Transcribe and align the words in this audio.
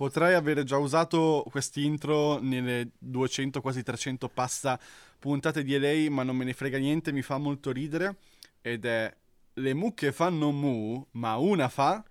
Potrei 0.00 0.32
aver 0.32 0.62
già 0.62 0.78
usato 0.78 1.44
quest'intro 1.50 2.38
nelle 2.40 2.92
200, 2.96 3.60
quasi 3.60 3.82
300 3.82 4.30
passa 4.30 4.80
puntate 5.18 5.62
di 5.62 5.78
LA, 5.78 6.10
ma 6.10 6.22
non 6.22 6.36
me 6.36 6.44
ne 6.46 6.54
frega 6.54 6.78
niente, 6.78 7.12
mi 7.12 7.20
fa 7.20 7.36
molto 7.36 7.70
ridere. 7.70 8.16
Ed 8.62 8.86
è 8.86 9.14
Le 9.52 9.74
mucche 9.74 10.10
fanno 10.10 10.52
mu, 10.52 11.06
ma 11.10 11.36
una 11.36 11.68
fa... 11.68 12.02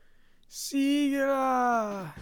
Sigla! 0.45 2.13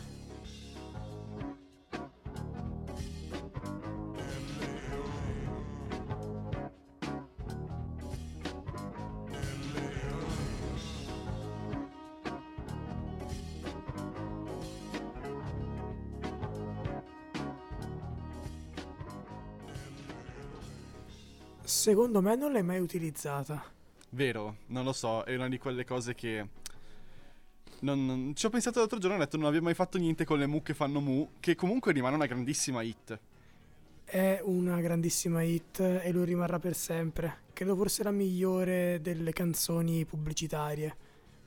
Secondo 21.88 22.22
me 22.22 22.36
non 22.36 22.52
l'hai 22.52 22.64
mai 22.64 22.80
utilizzata. 22.82 23.64
Vero, 24.10 24.58
non 24.66 24.84
lo 24.84 24.92
so, 24.92 25.24
è 25.24 25.34
una 25.36 25.48
di 25.48 25.58
quelle 25.58 25.86
cose 25.86 26.16
che... 26.16 26.46
Non, 27.80 28.06
non- 28.06 28.36
ci 28.36 28.46
ho 28.46 28.50
pensato 28.50 28.80
l'altro 28.80 29.00
giorno 29.00 29.16
e 29.16 29.20
ho 29.22 29.24
detto 29.24 29.38
non 29.38 29.46
abbiamo 29.46 29.68
mai 29.68 29.74
fatto 29.74 29.98
niente 29.98 30.26
con 30.26 30.38
le 30.38 30.48
mucche 30.48 30.74
fanno 30.74 31.00
mu, 31.00 31.30
che 31.40 31.56
comunque 31.56 31.94
rimane 31.94 32.16
una 32.16 32.26
grandissima 32.26 32.82
hit. 32.82 33.18
È 34.04 34.42
una 34.44 34.82
grandissima 34.82 35.44
hit 35.44 35.80
e 35.80 36.12
lo 36.12 36.26
rimarrà 36.26 36.60
per 36.60 36.76
sempre. 36.76 37.44
Credo 37.54 37.78
forse 37.78 38.04
la 38.04 38.12
migliore 38.12 39.00
delle 39.02 39.32
canzoni 39.32 40.04
pubblicitarie. 40.04 40.98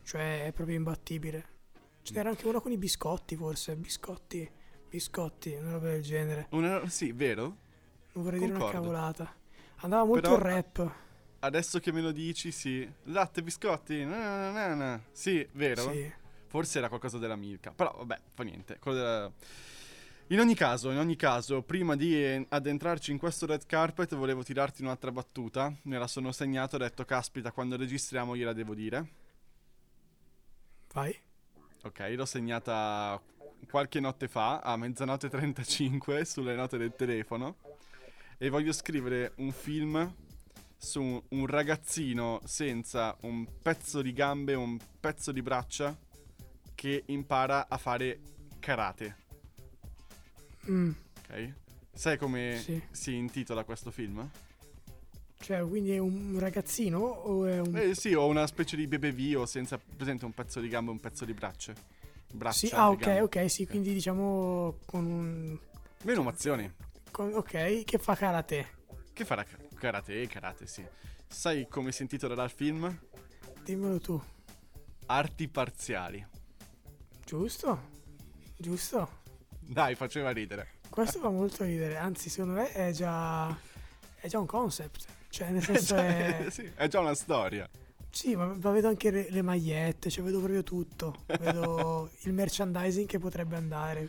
Cioè 0.02 0.46
è 0.46 0.52
proprio 0.52 0.77
imbattibile. 0.77 1.44
Ce 2.00 2.14
n'era 2.14 2.30
anche 2.30 2.46
una 2.46 2.60
con 2.60 2.72
i 2.72 2.78
biscotti 2.78 3.36
forse. 3.36 3.77
Biscotti, 3.77 4.50
biscotti, 4.88 5.52
una 5.52 5.72
roba 5.72 5.88
del 5.91 6.02
genere. 6.02 6.46
Una- 6.52 6.88
sì, 6.88 7.12
vero? 7.12 7.56
Non 8.12 8.25
vorrei 8.25 8.38
dire 8.38 8.52
una 8.52 8.60
Concordo. 8.60 8.80
cavolata. 8.80 9.34
Andava 9.83 10.05
molto 10.05 10.31
Però- 10.34 10.42
rap. 10.42 10.92
Adesso 11.41 11.78
che 11.81 11.91
me 11.92 12.03
lo 12.03 12.12
dici, 12.12 12.50
sì. 12.53 12.86
Latte, 13.05 13.42
biscotti, 13.42 14.05
na 14.05 14.50
na 14.50 14.75
na. 14.75 15.03
Sì, 15.11 15.47
vero? 15.53 15.91
Sì. 15.91 16.12
Forse 16.47 16.78
era 16.78 16.89
qualcosa 16.89 17.17
della 17.19 17.37
Milka. 17.37 17.70
Però 17.72 17.95
vabbè, 17.97 18.20
fa 18.34 18.42
niente. 18.42 18.78
della- 18.83 19.31
In 20.28 20.39
ogni 20.39 20.55
caso, 20.55 20.91
in 20.91 20.98
ogni 20.98 21.17
caso, 21.17 21.62
prima 21.62 21.97
di 21.97 22.45
addentrarci 22.48 23.11
in 23.11 23.19
questo 23.19 23.47
red 23.47 23.64
carpet, 23.67 24.14
volevo 24.14 24.42
tirarti 24.42 24.83
un'altra 24.83 25.11
battuta. 25.12 25.75
Me 25.83 25.98
la 25.98 26.06
sono 26.06 26.31
segnato, 26.31 26.77
ho 26.77 26.78
detto, 26.78 27.05
caspita, 27.05 27.50
quando 27.53 27.77
registriamo 27.77 28.37
gliela 28.37 28.53
devo 28.53 28.75
dire. 28.75 29.09
Vai. 30.92 31.17
Ok, 31.84 32.12
l'ho 32.17 32.27
segnata 32.27 33.20
qualche 33.69 33.98
notte 34.00 34.28
fa, 34.28 34.61
a 34.61 34.77
mezzanotte 34.77 35.28
35, 35.31 36.25
sulle 36.27 36.55
note 36.55 36.77
del 36.77 36.94
telefono. 36.94 37.56
E 38.42 38.48
voglio 38.48 38.72
scrivere 38.72 39.33
un 39.36 39.52
film 39.52 40.14
su 40.78 41.22
un 41.28 41.46
ragazzino 41.46 42.41
senza 42.44 43.14
un 43.22 43.47
pezzo 43.60 44.00
di 44.00 44.14
gambe, 44.14 44.55
un 44.55 44.78
pezzo 44.98 45.30
di 45.30 45.42
braccia, 45.42 45.94
che 46.74 47.02
impara 47.08 47.66
a 47.69 47.77
fare 47.77 48.19
karate. 48.58 49.16
Mm, 50.70 50.91
Ok? 51.28 51.52
Sai 51.92 52.16
come 52.16 52.58
Sì. 52.64 52.80
si 52.91 53.14
intitola 53.14 53.64
questo 53.64 53.91
film? 53.91 54.27
Cioè, 55.38 55.60
quindi 55.69 55.92
è 55.92 55.98
un 55.98 56.38
ragazzino 56.38 56.98
o 56.98 57.44
è 57.44 57.60
un... 57.60 57.77
Eh 57.77 57.94
sì, 57.94 58.14
ho 58.14 58.27
una 58.27 58.47
specie 58.47 58.75
di 58.77 58.86
BBV 58.86 59.38
o 59.41 59.44
senza 59.47 59.78
presente 59.78 60.25
un 60.25 60.32
pezzo 60.32 60.60
di 60.60 60.69
gambe 60.69 60.91
e 60.91 60.94
un 60.94 61.00
pezzo 61.00 61.27
di 61.27 61.34
braccia. 61.34 61.75
Braccia 62.32 62.56
Sì, 62.69 62.70
ah 62.72 62.88
ok, 62.88 62.98
gambe. 63.00 63.20
ok, 63.20 63.50
sì, 63.50 63.66
quindi 63.66 63.92
diciamo 63.92 64.78
con 64.86 65.04
un... 65.04 65.58
Meno 66.04 66.20
emozioni. 66.20 66.70
Ok, 67.12 67.84
che 67.84 67.98
fa 67.98 68.14
karate. 68.14 68.78
Che 69.12 69.25
farà 69.25 69.44
ka- 69.44 69.58
karate? 69.75 70.27
Karate, 70.27 70.66
sì. 70.66 70.84
Sai 71.27 71.69
come 71.69 71.93
si 71.93 72.03
intitolerà 72.03 72.44
il 72.44 72.50
film? 72.50 72.98
Dimmelo 73.62 74.00
tu. 74.00 74.21
Arti 75.06 75.48
parziali. 75.48 76.26
Giusto? 77.25 77.88
Giusto? 78.56 79.19
Dai, 79.60 79.94
faceva 79.94 80.31
ridere. 80.31 80.78
Questo 80.91 81.21
fa 81.21 81.31
molto 81.31 81.62
ridere, 81.62 81.97
anzi 81.97 82.28
secondo 82.28 82.54
me 82.54 82.72
è 82.72 82.91
già, 82.91 83.56
è 84.16 84.27
già 84.27 84.41
un 84.41 84.47
concept, 84.47 85.06
cioè 85.28 85.50
nel 85.50 85.62
senso 85.65 85.94
è... 85.94 86.47
sì, 86.50 86.69
è 86.75 86.88
già 86.88 86.98
una 86.98 87.15
storia. 87.15 87.69
Sì, 88.10 88.34
ma, 88.34 88.47
ma 88.47 88.71
vedo 88.72 88.88
anche 88.88 89.12
le, 89.12 89.31
le 89.31 89.42
magliette, 89.42 90.10
cioè 90.10 90.25
vedo 90.25 90.38
proprio 90.38 90.65
tutto, 90.65 91.22
vedo 91.38 92.10
il 92.22 92.32
merchandising 92.32 93.06
che 93.06 93.21
potrebbe 93.21 93.54
andare, 93.54 94.09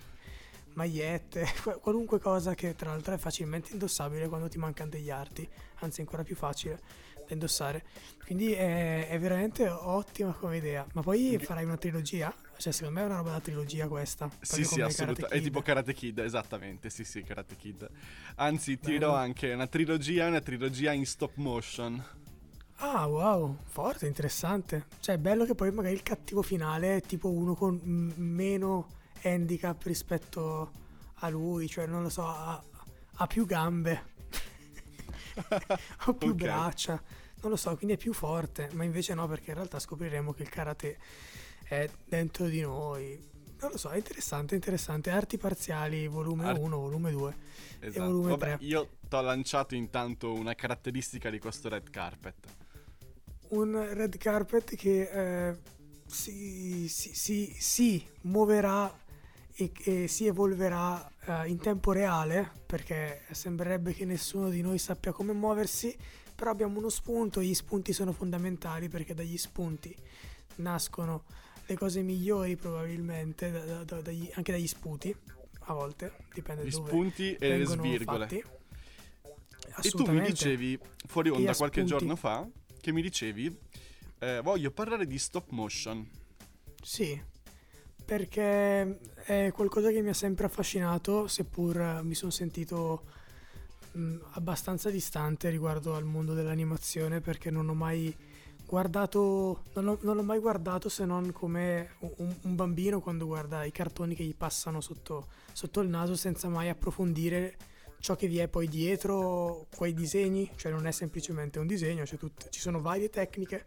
magliette, 0.74 1.46
qua- 1.64 1.78
qualunque 1.78 2.20
cosa 2.20 2.54
che 2.56 2.76
tra 2.76 2.92
l'altro 2.92 3.14
è 3.14 3.18
facilmente 3.18 3.72
indossabile 3.72 4.28
quando 4.28 4.48
ti 4.48 4.58
mancano 4.58 4.90
degli 4.90 5.10
arti, 5.10 5.48
anzi 5.80 6.00
è 6.00 6.04
ancora 6.04 6.24
più 6.24 6.36
facile 6.36 6.80
da 7.28 7.34
indossare, 7.34 7.84
quindi 8.26 8.54
è, 8.54 9.08
è 9.08 9.20
veramente 9.20 9.68
ottima 9.68 10.34
come 10.34 10.58
idea, 10.58 10.86
ma 10.94 11.02
poi 11.02 11.38
farai 11.40 11.66
una 11.66 11.78
trilogia? 11.78 12.34
Cioè 12.58 12.72
secondo 12.72 13.00
me 13.00 13.06
è 13.06 13.10
una 13.10 13.18
roba 13.18 13.32
da 13.32 13.40
trilogia 13.40 13.88
questa. 13.88 14.30
Sì, 14.40 14.64
sì, 14.64 14.82
assolutamente. 14.82 15.36
È 15.36 15.42
tipo. 15.42 15.64
Karate 15.64 15.96
Kid, 15.96 16.20
esattamente. 16.20 16.92
Sì, 16.92 17.04
sì, 17.04 17.24
Karate 17.24 17.56
Kid. 17.56 17.90
Anzi, 18.36 18.78
ti 18.78 19.00
Bello. 19.00 19.16
anche 19.16 19.52
una 19.52 19.66
trilogia, 19.66 20.28
una 20.28 20.42
trilogia 20.42 20.92
in 20.92 21.08
stop 21.08 21.32
motion. 21.38 22.06
Ah, 22.76 23.08
wow, 23.08 23.58
forte, 23.64 24.06
interessante. 24.06 24.86
Cioè, 25.00 25.16
è 25.16 25.18
bello 25.18 25.46
che 25.46 25.56
poi 25.56 25.72
magari 25.72 25.96
il 25.96 26.04
cattivo 26.04 26.44
finale 26.44 26.98
è 26.98 27.02
tipo 27.02 27.30
uno 27.30 27.56
con 27.56 27.80
meno 28.16 29.00
handicap 29.24 29.82
rispetto 29.84 30.72
a 31.16 31.30
lui, 31.30 31.68
cioè 31.68 31.86
non 31.86 32.02
lo 32.04 32.10
so, 32.10 32.26
ha, 32.28 32.64
ha 33.16 33.28
più 33.28 33.46
gambe 33.46 34.10
o 36.08 36.14
più 36.14 36.30
Ok. 36.30 36.36
braccia, 36.36 37.02
non 37.42 37.52
lo 37.52 37.56
so, 37.58 37.76
quindi 37.76 37.96
è 37.96 37.98
più 37.98 38.14
forte, 38.14 38.70
ma 38.74 38.84
invece 38.84 39.14
no, 39.14 39.28
perché 39.28 39.52
in 39.52 39.56
realtà 39.58 39.80
scopriremo 39.80 40.34
che 40.34 40.44
il 40.44 40.50
karate 40.50 40.98
è 41.64 41.90
dentro 42.06 42.48
di 42.48 42.62
noi. 42.62 43.30
Non 43.62 43.72
lo 43.72 43.78
so, 43.78 43.90
è 43.90 43.98
interessante, 43.98 44.56
interessante. 44.56 45.12
Arti 45.12 45.38
parziali, 45.38 46.08
volume 46.08 46.46
Art- 46.48 46.60
1, 46.60 46.78
volume 46.80 47.12
2. 47.12 47.36
Esatto. 47.82 48.06
volume 48.06 48.30
Vabbè, 48.32 48.58
tre. 48.58 48.66
io 48.66 48.90
ti 49.08 49.16
ho 49.16 49.22
lanciato 49.22 49.76
intanto 49.76 50.34
una 50.34 50.56
caratteristica 50.56 51.30
di 51.30 51.38
questo 51.40 51.70
red 51.70 51.90
carpet. 51.90 52.36
un 53.50 53.94
red 53.94 54.18
carpet 54.18 54.76
che 54.76 55.50
eh, 55.50 55.58
si, 56.08 56.88
si- 56.88 57.14
si- 57.14 57.56
si 57.60 58.06
muoverà 58.22 58.92
e, 59.64 59.72
e 59.84 60.08
si 60.08 60.26
evolverà 60.26 61.10
eh, 61.26 61.48
in 61.50 61.58
tempo 61.60 61.92
reale 61.92 62.52
perché 62.66 63.22
sembrerebbe 63.32 63.94
che 63.94 64.06
nessuno 64.06 64.50
di 64.50 64.62
noi 64.62 64.78
sappia 64.78 65.12
come 65.12 65.34
muoversi 65.34 65.96
però 66.36 66.52
abbiamo 66.52 66.80
uno 66.80 66.90
spunto 66.90 67.42
gli 67.42 67.54
spunti 67.54 67.94
sono 67.94 68.12
fondamentali 68.14 68.90
perché 68.90 69.14
dagli 69.14 69.38
spunti 69.38 69.96
nascono 70.56 71.24
le 71.68 71.76
cose 71.76 72.02
migliori 72.02 72.56
probabilmente 72.56 73.52
da- 73.52 73.64
da- 73.66 73.84
da- 73.84 74.02
dagli- 74.02 74.30
anche 74.34 74.52
dagli 74.52 74.68
sputi 74.68 75.16
a 75.66 75.74
volte 75.74 76.14
dipende 76.34 76.66
Gli 76.66 76.72
dove 76.72 76.90
spunti 76.90 77.36
e 77.36 77.58
le 77.58 77.66
svirgole. 77.66 78.24
fatti. 78.28 78.44
E 79.84 79.90
tu 79.92 80.10
mi 80.12 80.22
dicevi 80.22 80.78
fuori 81.08 81.30
onda 81.30 81.54
qualche 81.54 81.82
spunti. 81.86 81.98
giorno 82.00 82.16
fa 82.16 82.48
che 82.82 82.92
mi 82.92 83.02
dicevi 83.02 83.56
eh, 84.20 84.42
voglio 84.44 84.72
parlare 84.72 85.06
di 85.08 85.18
stop 85.18 85.50
motion. 85.52 86.06
Sì, 86.84 87.20
perché 88.12 89.00
è 89.24 89.54
qualcosa 89.54 89.90
che 89.90 90.02
mi 90.02 90.10
ha 90.10 90.14
sempre 90.14 90.46
affascinato, 90.46 91.28
seppur 91.28 91.80
eh, 91.80 92.02
mi 92.04 92.14
sono 92.14 92.30
sentito 92.30 93.04
mh, 93.94 94.18
abbastanza 94.32 94.90
distante 94.90 95.50
riguardo 95.50 95.96
al 95.96 96.04
mondo 96.04 96.34
dell'animazione, 96.34 97.22
perché 97.22 97.50
non 97.50 97.70
ho 97.70 97.74
mai 97.74 98.14
guardato, 98.66 99.64
non 99.76 99.88
ho, 99.88 99.98
non 100.02 100.18
l'ho 100.18 100.24
mai 100.24 100.40
guardato 100.40 100.90
se 100.90 101.06
non 101.06 101.32
come 101.32 101.92
un, 102.00 102.36
un 102.42 102.54
bambino 102.54 103.00
quando 103.00 103.26
guarda 103.26 103.64
i 103.64 103.72
cartoni 103.72 104.14
che 104.14 104.26
gli 104.26 104.36
passano 104.36 104.82
sotto, 104.82 105.28
sotto 105.54 105.80
il 105.80 105.88
naso 105.88 106.18
senza 106.18 106.50
mai 106.50 106.68
approfondire 106.68 107.56
ciò 108.00 108.18
che 108.18 108.28
vi 108.28 108.40
è 108.40 108.50
poi 108.50 108.68
dietro 108.68 109.68
quei 109.74 109.94
disegni, 109.94 110.52
cioè 110.58 110.74
non 110.74 110.86
è 110.86 110.92
semplicemente 110.92 111.60
un 111.60 111.68
disegno, 111.68 112.04
c'è 112.04 112.18
tut- 112.18 112.50
ci 112.50 112.60
sono 112.60 112.82
varie 112.82 113.10
tecniche 113.10 113.64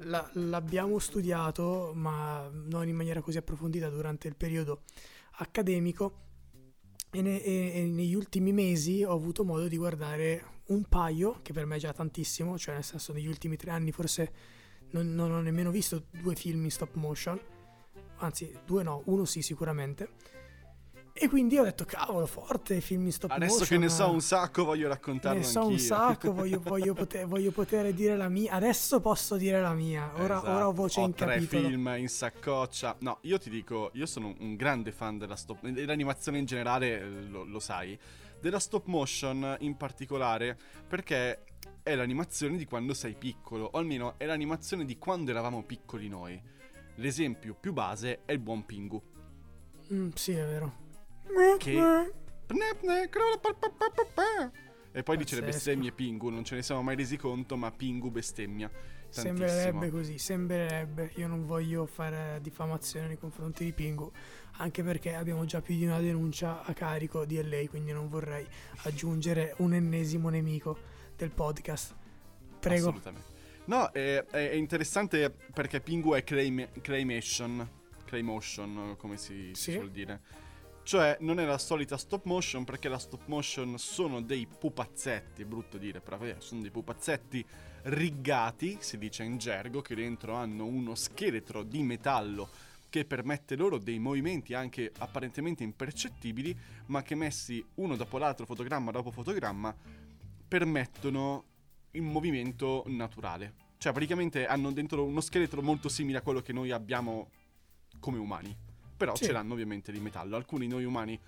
la- 0.00 0.28
l'abbiamo 0.34 0.98
studiato, 0.98 1.92
ma 1.94 2.48
non 2.52 2.88
in 2.88 2.94
maniera 2.96 3.20
così 3.20 3.38
approfondita 3.38 3.88
durante 3.88 4.28
il 4.28 4.36
periodo 4.36 4.82
accademico. 5.38 6.24
E, 7.10 7.22
ne- 7.22 7.42
e- 7.42 7.72
e 7.74 7.82
negli 7.86 8.14
ultimi 8.14 8.52
mesi 8.52 9.02
ho 9.02 9.12
avuto 9.12 9.44
modo 9.44 9.68
di 9.68 9.76
guardare 9.76 10.44
un 10.66 10.84
paio, 10.84 11.38
che 11.42 11.52
per 11.52 11.64
me 11.64 11.76
è 11.76 11.78
già 11.78 11.92
tantissimo, 11.92 12.58
cioè 12.58 12.74
nel 12.74 12.84
senso 12.84 13.12
negli 13.12 13.28
ultimi 13.28 13.56
tre 13.56 13.70
anni 13.70 13.92
forse 13.92 14.32
non, 14.90 15.14
non 15.14 15.30
ho 15.30 15.40
nemmeno 15.40 15.70
visto 15.70 16.06
due 16.10 16.34
film 16.34 16.64
in 16.64 16.70
stop 16.70 16.94
motion, 16.94 17.40
anzi 18.16 18.52
due 18.66 18.82
no, 18.82 19.02
uno 19.06 19.24
sì 19.24 19.40
sicuramente. 19.40 20.10
E 21.18 21.28
quindi 21.28 21.56
ho 21.58 21.64
detto, 21.64 21.84
cavolo, 21.86 22.26
forte, 22.26 22.80
film 22.82 23.06
in 23.06 23.12
stop 23.12 23.30
Adesso 23.30 23.60
motion. 23.60 23.68
che 23.80 23.84
ne 23.86 23.90
so 23.90 24.10
un 24.10 24.20
sacco 24.20 24.64
voglio 24.64 24.82
Ne 24.88 24.94
raccontarlo 24.94 25.42
so 25.42 25.60
anch'io. 25.60 25.72
un 25.72 25.78
sacco, 25.78 26.32
voglio, 26.34 26.60
voglio 26.60 26.92
poter, 26.92 27.26
voglio 27.26 27.50
poter 27.52 27.92
dire 27.94 28.16
la 28.16 28.28
mia. 28.28 28.52
Adesso 28.52 29.00
posso 29.00 29.36
dire 29.36 29.60
la 29.60 29.72
mia. 29.72 30.10
Ora, 30.16 30.36
Esatto. 30.36 30.50
ora 30.50 30.68
ho 30.68 30.72
voce 30.72 31.00
Ho 31.00 31.04
in 31.06 31.14
tre 31.14 31.34
capitolo. 31.36 31.68
film 31.68 31.94
in 31.96 32.08
saccoccia. 32.08 32.96
No, 33.00 33.18
io 33.22 33.38
ti 33.38 33.48
dico, 33.48 33.90
io 33.94 34.04
sono 34.04 34.34
un 34.40 34.56
grande 34.56 34.92
fan 34.92 35.16
della 35.16 35.36
stop 35.36 35.66
dell'animazione 35.66 36.36
in 36.38 36.44
generale, 36.44 37.00
eh, 37.00 37.22
lo, 37.28 37.44
lo 37.44 37.60
sai. 37.60 37.98
Della 38.38 38.58
stop 38.58 38.84
motion 38.86 39.56
in 39.60 39.76
particolare 39.78 40.56
perché 40.86 41.44
è 41.82 41.94
l'animazione 41.94 42.58
di 42.58 42.66
quando 42.66 42.92
sei 42.92 43.14
piccolo, 43.14 43.70
o 43.72 43.78
almeno 43.78 44.14
è 44.18 44.26
l'animazione 44.26 44.84
di 44.84 44.98
quando 44.98 45.30
eravamo 45.30 45.62
piccoli 45.64 46.08
noi. 46.08 46.38
L'esempio 46.96 47.54
più 47.58 47.72
base 47.72 48.20
è 48.26 48.32
il 48.32 48.38
buon 48.38 48.66
Pingu. 48.66 49.02
Mm, 49.92 50.10
sì, 50.14 50.32
è 50.32 50.44
vero. 50.44 50.84
Che- 51.58 52.12
E 54.92 55.02
poi 55.02 55.16
dice 55.18 55.34
le 55.36 55.42
bestemmie 55.42 55.92
Pingu, 55.92 56.30
non 56.30 56.44
ce 56.44 56.54
ne 56.54 56.62
siamo 56.62 56.82
mai 56.82 56.96
resi 56.96 57.16
conto, 57.16 57.56
ma 57.56 57.70
Pingu 57.70 58.10
bestemmia. 58.10 58.68
Tantissimo. 58.68 59.36
Sembrerebbe 59.46 59.90
così, 59.90 60.18
sembrerebbe. 60.18 61.12
Io 61.16 61.26
non 61.28 61.44
voglio 61.44 61.86
fare 61.86 62.38
diffamazione 62.42 63.08
nei 63.08 63.18
confronti 63.18 63.64
di 63.64 63.72
Pingu, 63.72 64.10
anche 64.58 64.82
perché 64.82 65.14
abbiamo 65.14 65.44
già 65.44 65.60
più 65.60 65.74
di 65.76 65.84
una 65.84 66.00
denuncia 66.00 66.62
a 66.64 66.72
carico 66.72 67.24
di 67.24 67.40
LA, 67.42 67.68
quindi 67.68 67.92
non 67.92 68.08
vorrei 68.08 68.46
aggiungere 68.84 69.54
un 69.58 69.74
ennesimo 69.74 70.28
nemico 70.28 70.76
del 71.16 71.30
podcast. 71.30 71.94
Prego. 72.58 72.88
Assolutamente. 72.88 73.34
No, 73.66 73.90
è, 73.92 74.24
è- 74.30 74.52
interessante 74.54 75.30
perché 75.52 75.80
Pingu 75.80 76.14
è 76.14 76.24
claym- 76.24 76.80
claymation, 76.80 77.68
claymotion 78.04 78.94
come 78.96 79.16
si, 79.18 79.50
si 79.54 79.62
Sì. 79.62 79.72
suol 79.72 79.90
dire. 79.90 80.20
Cioè 80.86 81.16
non 81.18 81.40
è 81.40 81.44
la 81.44 81.58
solita 81.58 81.96
stop 81.96 82.26
motion 82.26 82.62
perché 82.62 82.88
la 82.88 83.00
stop 83.00 83.22
motion 83.26 83.76
sono 83.76 84.22
dei 84.22 84.46
pupazzetti, 84.46 85.44
brutto 85.44 85.78
dire, 85.78 86.00
però 86.00 86.16
sono 86.38 86.60
dei 86.60 86.70
pupazzetti 86.70 87.44
riggati, 87.82 88.76
si 88.78 88.96
dice 88.96 89.24
in 89.24 89.36
gergo, 89.36 89.82
che 89.82 89.96
dentro 89.96 90.34
hanno 90.34 90.64
uno 90.64 90.94
scheletro 90.94 91.64
di 91.64 91.82
metallo 91.82 92.48
che 92.88 93.04
permette 93.04 93.56
loro 93.56 93.78
dei 93.78 93.98
movimenti 93.98 94.54
anche 94.54 94.92
apparentemente 94.98 95.64
impercettibili, 95.64 96.56
ma 96.86 97.02
che 97.02 97.16
messi 97.16 97.66
uno 97.74 97.96
dopo 97.96 98.16
l'altro, 98.18 98.46
fotogramma 98.46 98.92
dopo 98.92 99.10
fotogramma, 99.10 99.74
permettono 100.46 101.44
il 101.90 102.02
movimento 102.02 102.84
naturale. 102.86 103.54
Cioè, 103.76 103.90
praticamente 103.92 104.46
hanno 104.46 104.70
dentro 104.70 105.04
uno 105.04 105.20
scheletro 105.20 105.62
molto 105.62 105.88
simile 105.88 106.18
a 106.18 106.22
quello 106.22 106.42
che 106.42 106.52
noi 106.52 106.70
abbiamo 106.70 107.28
come 107.98 108.18
umani. 108.18 108.65
Però 108.96 109.14
Sì. 109.14 109.24
ce 109.24 109.32
l'hanno 109.32 109.52
ovviamente 109.52 109.92
di 109.92 110.00
metallo. 110.00 110.36
Alcuni 110.36 110.66
noi 110.66 110.84
umani, 110.84 111.18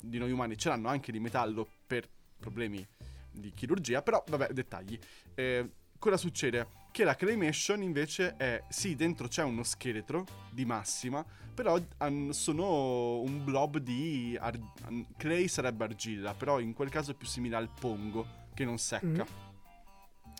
di 0.00 0.18
noi 0.18 0.32
umani 0.32 0.56
ce 0.56 0.68
l'hanno 0.68 0.88
anche 0.88 1.12
di 1.12 1.20
metallo 1.20 1.66
per 1.86 2.08
problemi 2.38 2.86
di 3.30 3.52
chirurgia. 3.52 4.02
Però, 4.02 4.22
vabbè, 4.28 4.48
dettagli. 4.52 4.98
Eh, 5.34 5.70
cosa 5.98 6.16
succede? 6.16 6.76
Che 6.90 7.04
la 7.04 7.14
claymation 7.14 7.82
invece 7.82 8.34
è, 8.36 8.62
sì, 8.68 8.96
dentro 8.96 9.28
c'è 9.28 9.42
uno 9.42 9.62
scheletro 9.62 10.24
di 10.50 10.64
massima, 10.64 11.24
però 11.54 11.78
han- 11.98 12.32
sono 12.32 13.20
un 13.20 13.44
blob 13.44 13.78
di... 13.78 14.36
ar- 14.40 14.58
clay 15.16 15.48
sarebbe 15.48 15.84
argilla, 15.84 16.34
però 16.34 16.58
in 16.60 16.72
quel 16.72 16.88
caso 16.88 17.10
è 17.10 17.14
più 17.14 17.26
simile 17.26 17.56
al 17.56 17.68
pongo, 17.68 18.26
che 18.54 18.64
non 18.64 18.78
secca. 18.78 19.26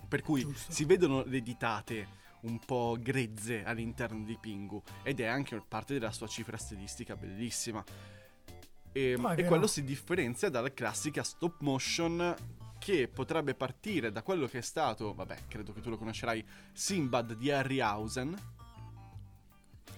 Per 0.08 0.22
cui 0.22 0.40
Giusto. 0.40 0.72
si 0.72 0.84
vedono 0.84 1.22
le 1.24 1.42
ditate 1.42 2.08
un 2.42 2.58
po' 2.60 2.96
grezze 3.00 3.64
all'interno 3.64 4.24
di 4.24 4.36
Pingu 4.40 4.82
ed 5.02 5.20
è 5.20 5.26
anche 5.26 5.60
parte 5.66 5.94
della 5.94 6.12
sua 6.12 6.26
cifra 6.26 6.56
stilistica 6.56 7.16
bellissima. 7.16 7.84
E, 8.92 9.12
è 9.12 9.14
e 9.14 9.16
vero. 9.16 9.48
quello 9.48 9.66
si 9.66 9.84
differenzia 9.84 10.48
dalla 10.48 10.72
classica 10.72 11.22
stop 11.22 11.60
motion 11.60 12.34
che 12.78 13.08
potrebbe 13.08 13.54
partire 13.54 14.10
da 14.12 14.22
quello 14.22 14.46
che 14.46 14.58
è 14.58 14.62
stato, 14.62 15.12
vabbè, 15.14 15.36
credo 15.48 15.72
che 15.72 15.80
tu 15.80 15.90
lo 15.90 15.98
conoscerai, 15.98 16.44
Sinbad 16.72 17.34
di 17.34 17.50
Harryhausen. 17.50 18.36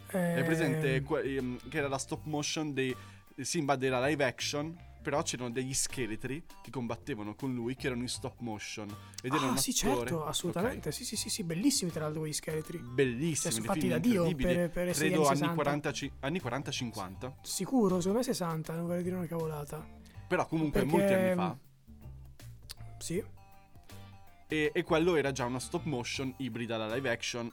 È 0.06 0.38
Eh, 0.38 0.42
presente 0.44 1.02
que- 1.02 1.22
ehm, 1.22 1.68
che 1.68 1.78
era 1.78 1.88
la 1.88 1.98
stop 1.98 2.24
motion 2.24 2.72
dei 2.74 2.94
Sinbad 3.36 3.82
era 3.82 4.04
live 4.06 4.24
action, 4.24 4.76
però 5.02 5.22
c'erano 5.22 5.50
degli 5.50 5.72
scheletri 5.72 6.44
che 6.62 6.70
combattevano 6.70 7.34
con 7.34 7.54
lui 7.54 7.74
che 7.74 7.86
erano 7.86 8.02
in 8.02 8.08
stop 8.08 8.40
motion 8.40 8.88
ed 9.22 9.32
era 9.32 9.46
un 9.46 9.54
Ah, 9.54 9.56
sì, 9.56 9.70
attore- 9.78 9.96
certo, 10.10 10.24
assolutamente. 10.26 10.88
ok, 10.88 10.94
Sì, 10.94 11.04
sì, 11.04 11.16
sì, 11.16 11.28
sì, 11.30 11.42
bellissimi 11.42 11.90
tra 11.90 12.02
l'altro 12.02 12.20
quegli 12.20 12.32
scheletri. 12.34 12.78
Bellissimi, 12.78 13.54
Cioè, 13.54 13.62
fatti 13.62 13.88
da 13.88 13.98
Dio 13.98 14.24
per- 14.34 14.70
per 14.70 14.92
credo 14.92 15.14
anni 15.26 15.26
anni 15.26 15.36
60. 15.36 15.54
40 15.54 15.92
ci- 15.92 16.12
anni 16.20 16.40
40-50, 16.40 17.34
Sicuro, 17.42 17.96
secondo 17.98 18.18
me 18.18 18.24
60, 18.24 18.74
non 18.74 18.86
vorrei 18.86 19.02
dire 19.02 19.16
una 19.16 19.26
cavolata. 19.26 19.86
però 20.28 20.46
comunque 20.46 20.82
Perché- 20.82 20.96
molti 20.96 21.12
anni 21.12 21.34
fa. 21.34 21.58
Sì, 22.98 23.24
E, 24.52 24.72
e 24.74 24.82
quello 24.82 25.14
era 25.14 25.30
già 25.32 25.44
una 25.44 25.60
stop 25.60 25.84
motion 25.84 26.34
ibrida 26.38 26.74
alla 26.74 26.92
live 26.92 27.08
action 27.10 27.50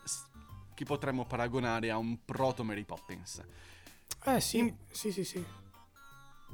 che 0.73 0.83
potremmo 0.83 1.25
paragonare 1.25 1.91
a 1.91 1.97
un 1.97 2.23
proto 2.25 2.63
Mary 2.63 2.85
Poppins. 2.85 3.41
eh 4.25 4.41
sì, 4.41 4.57
In- 4.59 4.75
sì, 4.91 5.11
sì, 5.11 5.23
sì. 5.23 5.43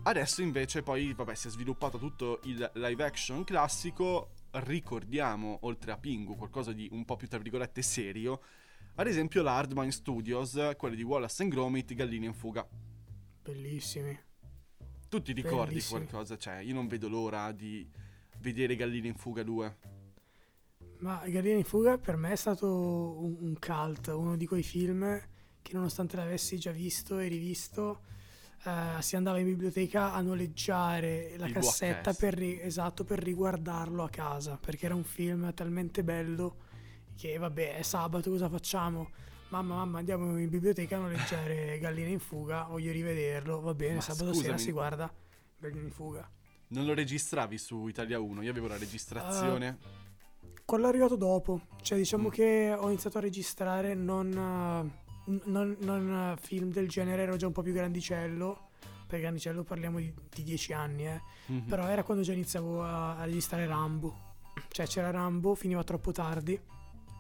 Adesso 0.02 0.42
invece 0.42 0.84
poi, 0.84 1.14
vabbè, 1.14 1.36
si 1.36 1.48
è 1.48 1.52
sviluppato 1.52 1.98
tutto 1.98 2.40
il 2.44 2.70
live 2.74 3.04
action 3.04 3.44
classico, 3.44 4.32
ricordiamo, 4.52 5.60
oltre 5.62 5.92
a 5.92 5.98
Pingu, 5.98 6.36
qualcosa 6.36 6.74
di 6.74 6.90
un 6.92 7.06
po' 7.06 7.16
più, 7.16 7.28
tra 7.28 7.38
virgolette, 7.38 7.82
serio, 7.82 8.42
ad 8.96 9.08
esempio 9.08 9.42
la 9.42 9.56
Hardmine 9.56 9.92
Studios, 9.92 10.74
quelli 10.78 10.96
di 10.96 11.04
Wallace 11.04 11.44
and 11.44 11.52
Gromit, 11.52 11.94
Galline 11.94 12.26
in 12.26 12.34
fuga. 12.34 12.68
Bellissimi. 13.42 14.20
Tu 15.10 15.22
ti 15.22 15.32
ricordi 15.32 15.70
Bellissimi. 15.70 16.06
qualcosa? 16.06 16.38
Cioè, 16.38 16.58
io 16.58 16.74
non 16.74 16.88
vedo 16.88 17.08
l'ora 17.08 17.52
di 17.52 17.90
vedere 18.40 18.76
Galline 18.76 19.08
in 19.08 19.16
fuga 19.16 19.44
2. 19.44 19.78
Ma 21.00 21.22
Gallieni 21.26 21.60
in 21.60 21.66
fuga 21.66 21.98
per 21.98 22.16
me 22.16 22.32
è 22.32 22.36
stato 22.36 23.20
un, 23.20 23.36
un 23.40 23.58
cult, 23.60 24.08
uno 24.08 24.38
di 24.38 24.46
quei 24.46 24.64
film 24.64 25.22
che 25.62 25.74
nonostante 25.74 26.16
l'avessi 26.16 26.58
già 26.58 26.72
visto 26.72 27.18
e 27.20 27.28
rivisto, 27.28 28.04
eh, 28.66 29.02
si 29.02 29.16
andava 29.16 29.38
in 29.40 29.46
biblioteca 29.46 30.14
a 30.14 30.22
noleggiare 30.22 31.34
la 31.38 31.48
Il 31.48 31.54
cassetta 31.54 32.14
per, 32.14 32.34
ri- 32.36 32.60
esatto, 32.62 33.04
per 33.04 33.20
riguardarlo 33.20 34.04
a 34.04 34.10
casa, 34.10 34.58
perché 34.58 34.86
era 34.86 34.96
un 34.96 35.04
film 35.04 35.54
talmente 35.54 36.04
bello 36.04 36.58
che 37.16 37.38
vabbè 37.38 37.76
è 37.78 37.82
sabato 37.82 38.30
cosa 38.32 38.50
facciamo? 38.50 39.10
Mamma, 39.50 39.76
mamma, 39.76 40.00
andiamo 40.00 40.38
in 40.40 40.50
biblioteca 40.50 40.96
a 40.98 41.00
noleggiare 41.02 41.78
Galline 41.82 42.10
in 42.10 42.20
fuga, 42.20 42.64
voglio 42.64 42.92
rivederlo, 42.92 43.60
va 43.62 43.74
bene, 43.76 43.96
Ma 43.96 44.02
sabato 44.02 44.34
sera 44.34 44.40
scusami. 44.54 44.60
si 44.60 44.72
guarda 44.72 45.14
Galline 45.60 45.84
in 45.86 45.92
fuga. 45.92 46.30
Non 46.70 46.86
lo 46.86 46.94
registravi 46.96 47.58
su 47.60 47.88
Italia 47.88 48.20
1, 48.20 48.42
io 48.42 48.50
avevo 48.50 48.68
la 48.68 48.78
registrazione. 48.78 49.78
Quello 50.66 50.86
è 50.86 50.88
arrivato 50.88 51.16
dopo, 51.18 51.68
cioè 51.82 51.98
diciamo 52.00 52.30
Mm. 52.30 52.32
che 52.32 52.74
ho 52.76 52.88
iniziato 52.88 53.18
a 53.20 53.22
registrare 53.22 53.94
non, 53.94 54.30
n- 54.30 54.92
non- 55.26 55.78
non, 55.82 56.34
eh, 56.38 56.42
film 56.42 56.72
del 56.72 56.88
genere, 56.90 57.24
ero 57.24 57.36
già 57.38 57.48
un 57.48 57.54
po' 57.54 57.62
più 57.62 57.74
grandicello, 57.74 58.70
per 59.08 59.20
grandicello 59.20 59.64
parliamo 59.64 60.00
di, 60.00 60.14
di 60.34 60.44
10 60.44 60.74
anni, 60.74 61.08
eh. 61.08 61.22
Mhm. 61.48 61.62
però 61.68 61.88
era 61.88 62.04
quando 62.04 62.24
già 62.24 62.34
iniziavo 62.34 62.84
a, 62.84 63.18
a 63.18 63.24
registrare 63.26 63.66
Rambo, 63.66 64.16
cioè 64.70 64.86
c'era 64.88 65.12
Rambo, 65.12 65.56
finiva 65.56 65.84
troppo 65.84 66.12
tardi 66.12 66.60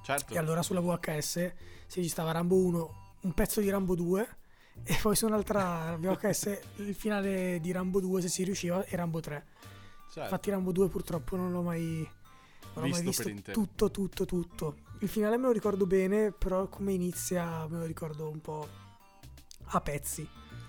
certo. 0.04 0.34
e 0.34 0.38
allora 0.38 0.62
sulla 0.62 0.80
VHS 0.82 1.52
si 1.88 1.96
registrava 2.00 2.32
Rambo 2.32 2.56
1, 2.58 2.96
un 3.22 3.34
pezzo 3.34 3.62
di 3.62 3.70
Rambo 3.70 3.96
2 3.96 4.28
e 4.84 4.98
poi 5.02 5.16
su 5.16 5.26
un'altra 5.28 5.96
VHS 6.00 6.60
il 6.78 6.96
finale 6.96 7.60
di 7.62 7.72
Rambo 7.72 8.00
2 8.00 8.22
se 8.22 8.28
si 8.30 8.44
riusciva 8.44 8.84
e 8.86 8.96
Rambo 8.96 9.20
3. 9.20 9.46
certo. 10.08 10.22
Infatti 10.22 10.50
Rambo 10.50 10.72
2 10.72 10.90
purtroppo 10.90 11.36
non 11.36 11.52
l'ho 11.52 11.62
mai, 11.62 11.98
non 12.02 12.10
l'ho 12.74 12.82
mai 12.82 12.90
Visto 12.90 13.06
visto 13.24 13.30
intero. 13.30 13.60
tutto, 13.60 13.92
tutto, 13.92 14.26
tutto. 14.26 14.76
Il 15.04 15.10
finale 15.10 15.36
me 15.36 15.48
lo 15.48 15.52
ricordo 15.52 15.86
bene, 15.86 16.32
però 16.32 16.70
come 16.70 16.94
inizia 16.94 17.68
me 17.68 17.80
lo 17.80 17.84
ricordo 17.84 18.30
un 18.30 18.40
po' 18.40 18.66
a 19.66 19.82
pezzi. 19.82 20.26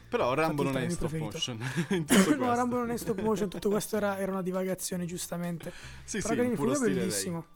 Però 0.09 0.35
Rambo 0.35 0.65
non 0.65 0.77
è 0.77 0.89
stop 0.89 1.09
termine 1.11 1.31
motion. 1.33 1.59
no. 2.39 2.55
Rambo 2.55 2.79
non 2.79 2.91
è 2.91 2.97
stop 2.97 3.21
motion, 3.21 3.49
tutto 3.49 3.71
questo 3.71 3.97
era, 3.97 4.19
era 4.19 4.33
una 4.33 4.43
divagazione 4.43 5.07
giustamente. 5.07 5.73
Sì, 6.03 6.19
però 6.19 6.31
sì, 6.31 6.35
Galline 6.35 6.51
in 6.55 6.57
fuga 6.57 6.73
è 6.73 6.75
stile 6.75 6.91
lei. 6.91 6.99
bellissimo. 6.99 7.47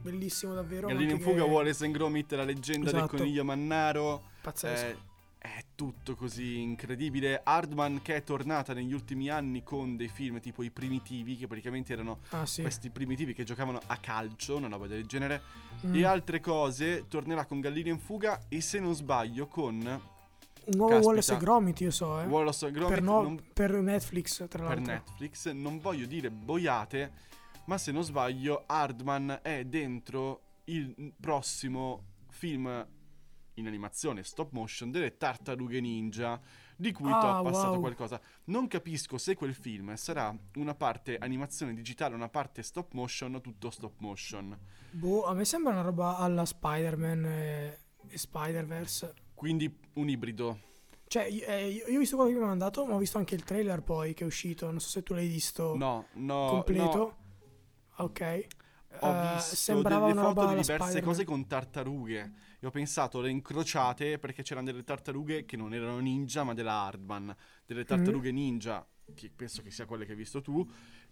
Bellissimo 0.00 0.54
davvero. 0.54 0.86
Gallina 0.86 1.10
in 1.10 1.20
fuga, 1.20 1.42
che- 1.42 1.84
and 1.84 1.92
Gromit, 1.92 2.32
la 2.34 2.44
leggenda 2.44 2.88
Esatto. 2.88 3.06
del 3.08 3.18
coniglio 3.18 3.44
mannaro. 3.44 4.22
Pazzesco. 4.42 4.86
Eh, 4.86 4.96
è 5.42 5.64
tutto 5.74 6.14
così 6.14 6.60
incredibile. 6.60 7.40
Hardman 7.42 8.00
che 8.00 8.14
è 8.14 8.22
tornata 8.22 8.72
negli 8.72 8.92
ultimi 8.92 9.28
anni 9.28 9.64
con 9.64 9.96
dei 9.96 10.06
film 10.06 10.38
tipo 10.38 10.62
I 10.62 10.70
Primitivi, 10.70 11.36
che 11.36 11.48
praticamente 11.48 11.92
erano 11.92 12.20
ah 12.30 12.46
sì. 12.46 12.60
questi 12.62 12.90
primitivi 12.90 13.34
che 13.34 13.42
giocavano 13.42 13.80
a 13.86 13.96
calcio, 13.96 14.56
una 14.56 14.68
roba 14.68 14.86
del 14.86 15.04
genere. 15.04 15.42
Mm. 15.84 15.96
E 15.96 16.04
altre 16.04 16.38
cose, 16.38 17.08
tornerà 17.08 17.44
con 17.44 17.58
Gallina 17.58 17.90
in 17.90 17.98
fuga 17.98 18.42
e 18.48 18.60
se 18.60 18.78
non 18.78 18.94
sbaglio 18.94 19.48
con 19.48 19.74
Un 19.74 20.76
nuovo 20.76 20.90
caspita. 20.90 21.08
Wallace 21.08 21.32
e 21.34 21.36
Gromit, 21.38 21.80
io 21.80 21.90
so, 21.90 22.20
eh. 22.20 22.26
Wallace 22.26 22.66
and 22.66 22.74
Gromit 22.74 22.94
per, 22.94 23.02
no- 23.02 23.22
non- 23.22 23.42
per 23.52 23.72
Netflix, 23.72 24.36
tra 24.36 24.46
per 24.46 24.60
l'altro. 24.60 24.92
Netflix. 24.92 25.50
Non 25.50 25.80
voglio 25.80 26.06
dire 26.06 26.30
boiate, 26.30 27.12
ma 27.64 27.78
se 27.78 27.90
non 27.90 28.04
sbaglio 28.04 28.62
Hardman 28.66 29.40
è 29.42 29.64
dentro 29.64 30.42
il 30.66 31.12
prossimo 31.20 32.04
film 32.28 32.86
in 33.54 33.66
animazione 33.66 34.22
stop 34.22 34.52
motion 34.52 34.90
delle 34.90 35.16
tartarughe 35.16 35.80
ninja 35.80 36.40
di 36.76 36.90
cui 36.92 37.10
Ah, 37.10 37.40
ho 37.40 37.42
passato 37.44 37.72
wow. 37.72 37.80
qualcosa. 37.80 38.20
Non 38.44 38.66
capisco 38.66 39.18
se 39.18 39.34
quel 39.34 39.54
film 39.54 39.94
sarà 39.94 40.34
una 40.54 40.74
parte 40.74 41.16
animazione 41.18 41.74
digitale, 41.74 42.14
una 42.14 42.28
parte 42.28 42.62
stop 42.62 42.92
motion 42.94 43.34
o 43.36 43.40
tutto 43.40 43.70
stop 43.70 43.94
motion. 43.98 44.58
Boh, 44.90 45.24
a 45.26 45.34
me 45.34 45.44
sembra 45.44 45.72
una 45.72 45.82
roba 45.82 46.16
alla 46.18 46.44
Spider-Man 46.44 47.24
e, 47.26 47.78
e 48.08 48.18
Spider-Verse. 48.18 49.14
Quindi 49.34 49.72
un 49.94 50.08
ibrido. 50.08 50.70
Cioè, 51.06 51.24
io, 51.24 51.44
eh, 51.44 51.68
io 51.68 51.86
io 51.88 51.96
ho 51.96 51.98
visto 51.98 52.16
quello 52.16 52.30
che 52.30 52.36
mi 52.38 52.42
ha 52.44 52.46
mandato, 52.48 52.86
ma 52.86 52.94
ho 52.94 52.98
visto 52.98 53.18
anche 53.18 53.34
il 53.34 53.44
trailer 53.44 53.82
poi 53.82 54.14
che 54.14 54.24
è 54.24 54.26
uscito. 54.26 54.66
Non 54.70 54.80
so 54.80 54.88
se 54.88 55.02
tu 55.02 55.12
l'hai 55.14 55.28
visto 55.28 55.76
No, 55.76 56.06
no, 56.14 56.46
completo. 56.48 56.96
no. 56.96 57.16
Ok. 57.96 58.46
Ho 59.00 59.08
Eh, 59.08 59.34
visto 59.34 59.54
sembrava 59.56 60.06
delle 60.08 60.20
una 60.20 60.28
foto 60.28 60.40
di 60.46 60.46
diverse 60.60 60.72
Spider-Man. 60.74 61.02
cose 61.04 61.24
con 61.24 61.46
tartarughe. 61.46 62.32
E 62.64 62.66
ho 62.68 62.70
pensato 62.70 63.20
le 63.20 63.28
incrociate 63.28 64.20
perché 64.20 64.44
c'erano 64.44 64.66
delle 64.66 64.84
tartarughe 64.84 65.44
che 65.44 65.56
non 65.56 65.74
erano 65.74 65.98
ninja, 65.98 66.44
ma 66.44 66.54
della 66.54 66.74
Hardman. 66.84 67.34
Delle 67.66 67.84
tartarughe 67.84 68.30
Mm. 68.30 68.34
ninja, 68.36 68.86
che 69.14 69.32
penso 69.34 69.62
che 69.62 69.72
sia 69.72 69.84
quelle 69.84 70.04
che 70.04 70.12
hai 70.12 70.16
visto 70.16 70.40
tu. 70.40 70.64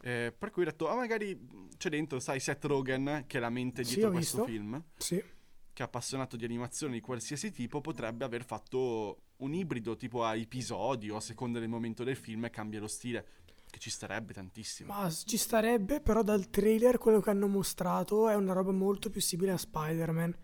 eh, 0.02 0.32
per 0.36 0.50
cui 0.50 0.62
ho 0.62 0.64
detto, 0.64 0.88
ah, 0.88 0.94
magari 0.94 1.38
c'è 1.76 1.88
dentro, 1.90 2.20
sai, 2.20 2.38
Seth 2.40 2.64
Rogen, 2.66 3.24
che 3.26 3.36
è 3.36 3.40
la 3.40 3.50
mente 3.50 3.82
Sì, 3.84 3.94
dietro 3.94 4.08
ho 4.10 4.12
questo 4.12 4.36
visto. 4.44 4.50
film, 4.50 4.82
Sì. 4.96 5.16
che 5.16 5.82
è 5.82 5.86
appassionato 5.86 6.36
di 6.36 6.44
animazioni 6.46 6.94
di 6.94 7.00
qualsiasi 7.00 7.50
tipo, 7.50 7.80
potrebbe 7.82 8.24
aver 8.24 8.44
fatto 8.44 9.22
un 9.38 9.52
ibrido 9.52 9.96
tipo 9.96 10.24
a 10.24 10.36
episodi 10.36 11.10
o 11.10 11.16
a 11.16 11.20
seconda 11.20 11.58
del 11.58 11.68
momento 11.68 12.02
del 12.04 12.16
film 12.16 12.48
cambia 12.48 12.78
lo 12.80 12.86
stile. 12.86 13.26
Che 13.70 13.78
ci 13.78 13.90
starebbe 13.90 14.32
tantissimo. 14.32 14.92
Ma 14.92 15.10
ci 15.10 15.36
starebbe, 15.36 16.00
però 16.00 16.22
dal 16.22 16.48
trailer 16.48 16.96
quello 16.98 17.20
che 17.20 17.30
hanno 17.30 17.46
mostrato 17.46 18.28
è 18.28 18.34
una 18.36 18.52
roba 18.54 18.72
molto 18.72 19.10
più 19.10 19.20
simile 19.20 19.50
a 19.52 19.56
Spider-Man. 19.58 20.34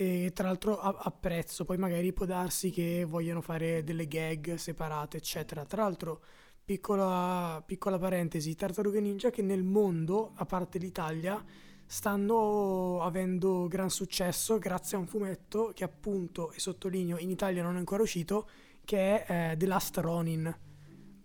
E 0.00 0.30
tra 0.32 0.46
l'altro 0.46 0.78
apprezzo, 0.78 1.64
poi 1.64 1.76
magari 1.76 2.12
può 2.12 2.24
darsi 2.24 2.70
che 2.70 3.04
vogliano 3.04 3.40
fare 3.40 3.82
delle 3.82 4.06
gag 4.06 4.54
separate, 4.54 5.16
eccetera. 5.16 5.64
Tra 5.64 5.82
l'altro, 5.82 6.22
piccola, 6.64 7.60
piccola 7.66 7.98
parentesi, 7.98 8.54
Tartarughe 8.54 9.00
Ninja 9.00 9.30
che 9.30 9.42
nel 9.42 9.64
mondo, 9.64 10.34
a 10.36 10.46
parte 10.46 10.78
l'Italia, 10.78 11.44
stanno 11.84 13.02
avendo 13.02 13.66
gran 13.66 13.90
successo 13.90 14.58
grazie 14.58 14.96
a 14.96 15.00
un 15.00 15.08
fumetto 15.08 15.72
che 15.74 15.82
appunto, 15.82 16.52
e 16.52 16.60
sottolineo, 16.60 17.18
in 17.18 17.30
Italia 17.30 17.64
non 17.64 17.74
è 17.74 17.78
ancora 17.78 18.04
uscito, 18.04 18.48
che 18.84 19.24
è 19.24 19.50
eh, 19.50 19.56
The 19.56 19.66
Last 19.66 19.96
Ronin, 19.96 20.56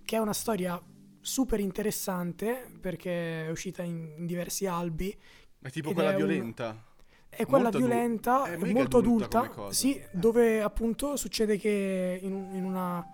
che 0.03 0.15
è 0.15 0.19
una 0.19 0.33
storia 0.33 0.81
super 1.21 1.59
interessante 1.59 2.71
perché 2.81 3.45
è 3.45 3.51
uscita 3.51 3.83
in, 3.83 4.15
in 4.17 4.25
diversi 4.25 4.65
albi. 4.65 5.15
È 5.59 5.69
tipo 5.69 5.93
quella 5.93 6.09
è 6.09 6.15
un- 6.15 6.25
violenta. 6.25 6.91
È 7.35 7.45
quella 7.45 7.63
Molto 7.63 7.77
violenta, 7.79 8.45
è 8.45 8.53
è 8.53 8.57
mega 8.57 8.73
molto 8.73 8.97
adulta 8.97 9.41
sì, 9.71 10.01
dove 10.11 10.61
appunto 10.61 11.15
succede 11.17 11.57
che 11.57 12.19
in, 12.21 12.31
in 12.53 12.63
una, 12.63 13.05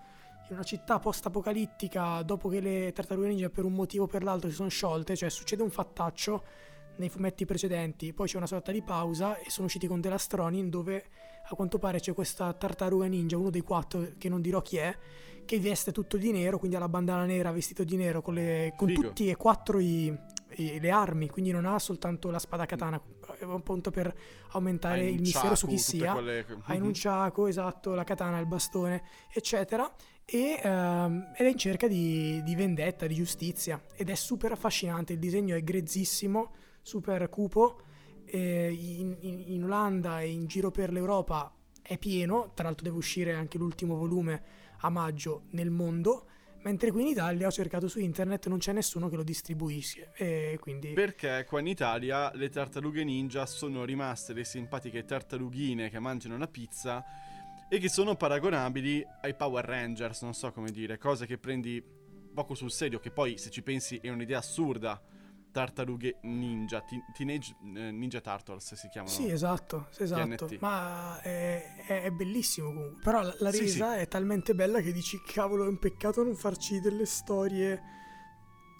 in 0.50 0.56
una 0.56 0.64
città 0.64 1.00
post-apocalittica, 1.00 2.22
dopo 2.24 2.50
che 2.50 2.60
le 2.60 2.92
tartarughe 2.92 3.28
ninja 3.28 3.50
per 3.50 3.64
un 3.66 3.74
motivo 3.74 4.04
o 4.04 4.08
per 4.08 4.24
l'altro 4.24 4.50
si 4.50 4.56
sono 4.56 4.70
sciolte, 4.70 5.16
cioè 5.16 5.30
succede 5.30 5.64
un 5.64 5.70
fattaccio 5.70 6.44
nei 6.98 7.10
fumetti 7.10 7.46
precedenti, 7.46 8.12
poi 8.14 8.28
c'è 8.28 8.38
una 8.38 8.46
sorta 8.48 8.72
di 8.74 8.82
pausa 8.82 9.38
e 9.38 9.50
sono 9.50 9.68
usciti 9.68 9.88
con 9.88 10.02
The 10.02 10.10
Last 10.10 10.34
Ronin 10.34 10.70
dove 10.70 11.06
a 11.52 11.56
quanto 11.56 11.80
pare 11.80 12.00
c'è 12.00 12.14
questa 12.14 12.52
tartaruga 12.54 13.06
ninja, 13.06 13.38
uno 13.38 13.50
dei 13.50 13.62
quattro 13.62 14.10
che 14.18 14.28
non 14.30 14.42
dirò 14.42 14.62
chi 14.62 14.78
è, 14.78 14.96
che 15.46 15.60
veste 15.60 15.92
tutto 15.92 16.18
di 16.18 16.32
nero, 16.32 16.60
quindi 16.60 16.76
ha 16.76 16.80
la 16.80 16.90
bandana 16.90 17.26
nera, 17.26 17.52
vestito 17.52 17.84
di 17.84 17.96
nero, 17.96 18.22
con, 18.22 18.34
le- 18.36 18.74
con 18.78 18.88
tutti 19.02 19.30
e 19.30 19.36
quattro 19.36 19.80
i- 19.80 20.16
le 20.56 20.89
armi, 20.89 21.29
quindi 21.29 21.51
non 21.51 21.65
ha 21.65 21.77
soltanto 21.79 22.29
la 22.32 22.39
spada 22.39 22.65
katana, 22.65 23.01
è 23.38 23.44
un 23.44 23.62
punto 23.62 23.91
per 23.91 24.13
aumentare 24.51 25.01
Hai 25.01 25.08
il 25.10 25.15
un 25.18 25.22
mistero 25.22 25.56
su 25.56 25.68
chi 25.68 25.77
sia. 25.77 26.13
quelle- 26.13 26.46
Ha 26.63 26.74
in 26.74 26.82
un 26.82 26.88
Mhm. 26.88 26.94
ciaco, 26.94 27.48
esatto, 27.48 27.94
la 27.94 28.03
katana, 28.03 28.39
il 28.39 28.48
bastone, 28.48 29.03
eccetera. 29.32 29.89
E, 30.25 30.60
ehm, 30.62 31.34
ed 31.36 31.46
è 31.46 31.50
in 31.50 31.58
cerca 31.58 31.88
di, 31.88 32.41
di 32.44 32.56
vendetta, 32.56 33.08
di 33.08 33.15
giustizia. 33.15 33.82
Ed 33.96 34.10
è 34.10 34.15
super 34.15 34.51
affascinante. 34.51 35.13
Il 35.13 35.20
disegno 35.20 35.56
è 35.56 35.63
grezzissimo, 35.63 36.53
super 36.82 37.29
cupo. 37.29 37.82
e 38.32 38.72
in, 38.72 39.18
in- 39.22 39.44
in 39.48 39.63
Olanda 39.63 40.22
e 40.22 40.29
in 40.29 40.46
giro 40.46 40.70
per 40.70 40.91
l'Europa 40.91 41.51
è 41.82 41.98
pieno. 41.98 42.51
Tra 42.53 42.65
l'altro, 42.65 42.84
deve 42.86 42.98
uscire 42.98 43.34
anche 43.34 43.58
l'ultimo 43.58 43.96
volume 43.96 44.44
a 44.82 44.89
maggio 44.91 45.46
nel 45.53 45.72
mondo. 45.72 46.27
Mentre 46.62 46.92
qui 46.92 47.01
in 47.01 47.08
Italia 47.08 47.48
ho 47.48 47.51
cercato 47.51 47.88
su 47.88 48.00
internet, 48.00 48.48
non 48.48 48.58
c'è 48.58 48.74
nessuno 48.74 49.08
che 49.10 49.16
lo 49.16 49.24
distribuisce. 49.24 50.12
Quindi. 50.60 50.94
Perché 50.94 51.46
qua 51.48 51.60
in 51.60 51.68
Italia 51.68 52.32
le 52.36 52.50
tartarughe 52.50 53.04
ninja 53.04 53.46
sono 53.46 53.86
rimaste 53.86 54.34
le 54.34 54.44
simpatiche 54.44 55.06
tartarughine 55.06 55.89
che 55.89 56.00
mangiano 56.00 56.38
la 56.38 56.48
pizza 56.48 57.04
e 57.70 57.78
che 57.78 57.88
sono 57.88 58.16
paragonabili 58.16 59.06
ai 59.22 59.36
Power 59.36 59.63
Rangers, 59.63 60.22
non 60.24 60.34
so 60.34 60.51
come 60.51 60.72
dire, 60.72 60.98
cose 60.98 61.25
che 61.25 61.38
prendi 61.38 61.82
poco 62.34 62.56
sul 62.56 62.72
serio, 62.72 63.00
che 63.00 63.12
poi 63.12 63.38
se 63.38 63.50
ci 63.50 63.62
pensi 63.62 64.00
è 64.01 64.10
un'idea 64.10 64.39
assurda. 64.39 65.01
Tartarughe 65.51 66.18
ninja, 66.24 66.82
ti- 66.82 67.01
Teenage 67.13 67.56
eh, 67.75 67.91
Ninja 67.91 68.22
Turtles 68.22 68.74
si 68.75 68.88
chiamano. 68.88 69.12
Sì, 69.13 69.29
esatto, 69.29 69.88
sì, 69.89 70.03
esatto. 70.03 70.46
TNT. 70.46 70.58
Ma 70.60 71.20
è, 71.22 71.84
è- 71.88 72.01
è 72.03 72.12
bellissimo 72.12 72.72
comunque. 72.72 73.01
Però 73.03 73.22
la, 73.22 73.36
la 73.39 73.51
Sì, 73.51 73.60
resa 73.62 73.98
è 73.98 74.08
talmente 74.08 74.53
bella 74.53 74.79
che 74.82 74.91
dici, 74.91 75.20
cavolo, 75.22 75.65
è 75.65 75.68
un 75.68 75.79
peccato 75.79 76.24
non 76.24 76.36
farci 76.36 76.79
delle 76.79 77.06
storie 77.06 77.82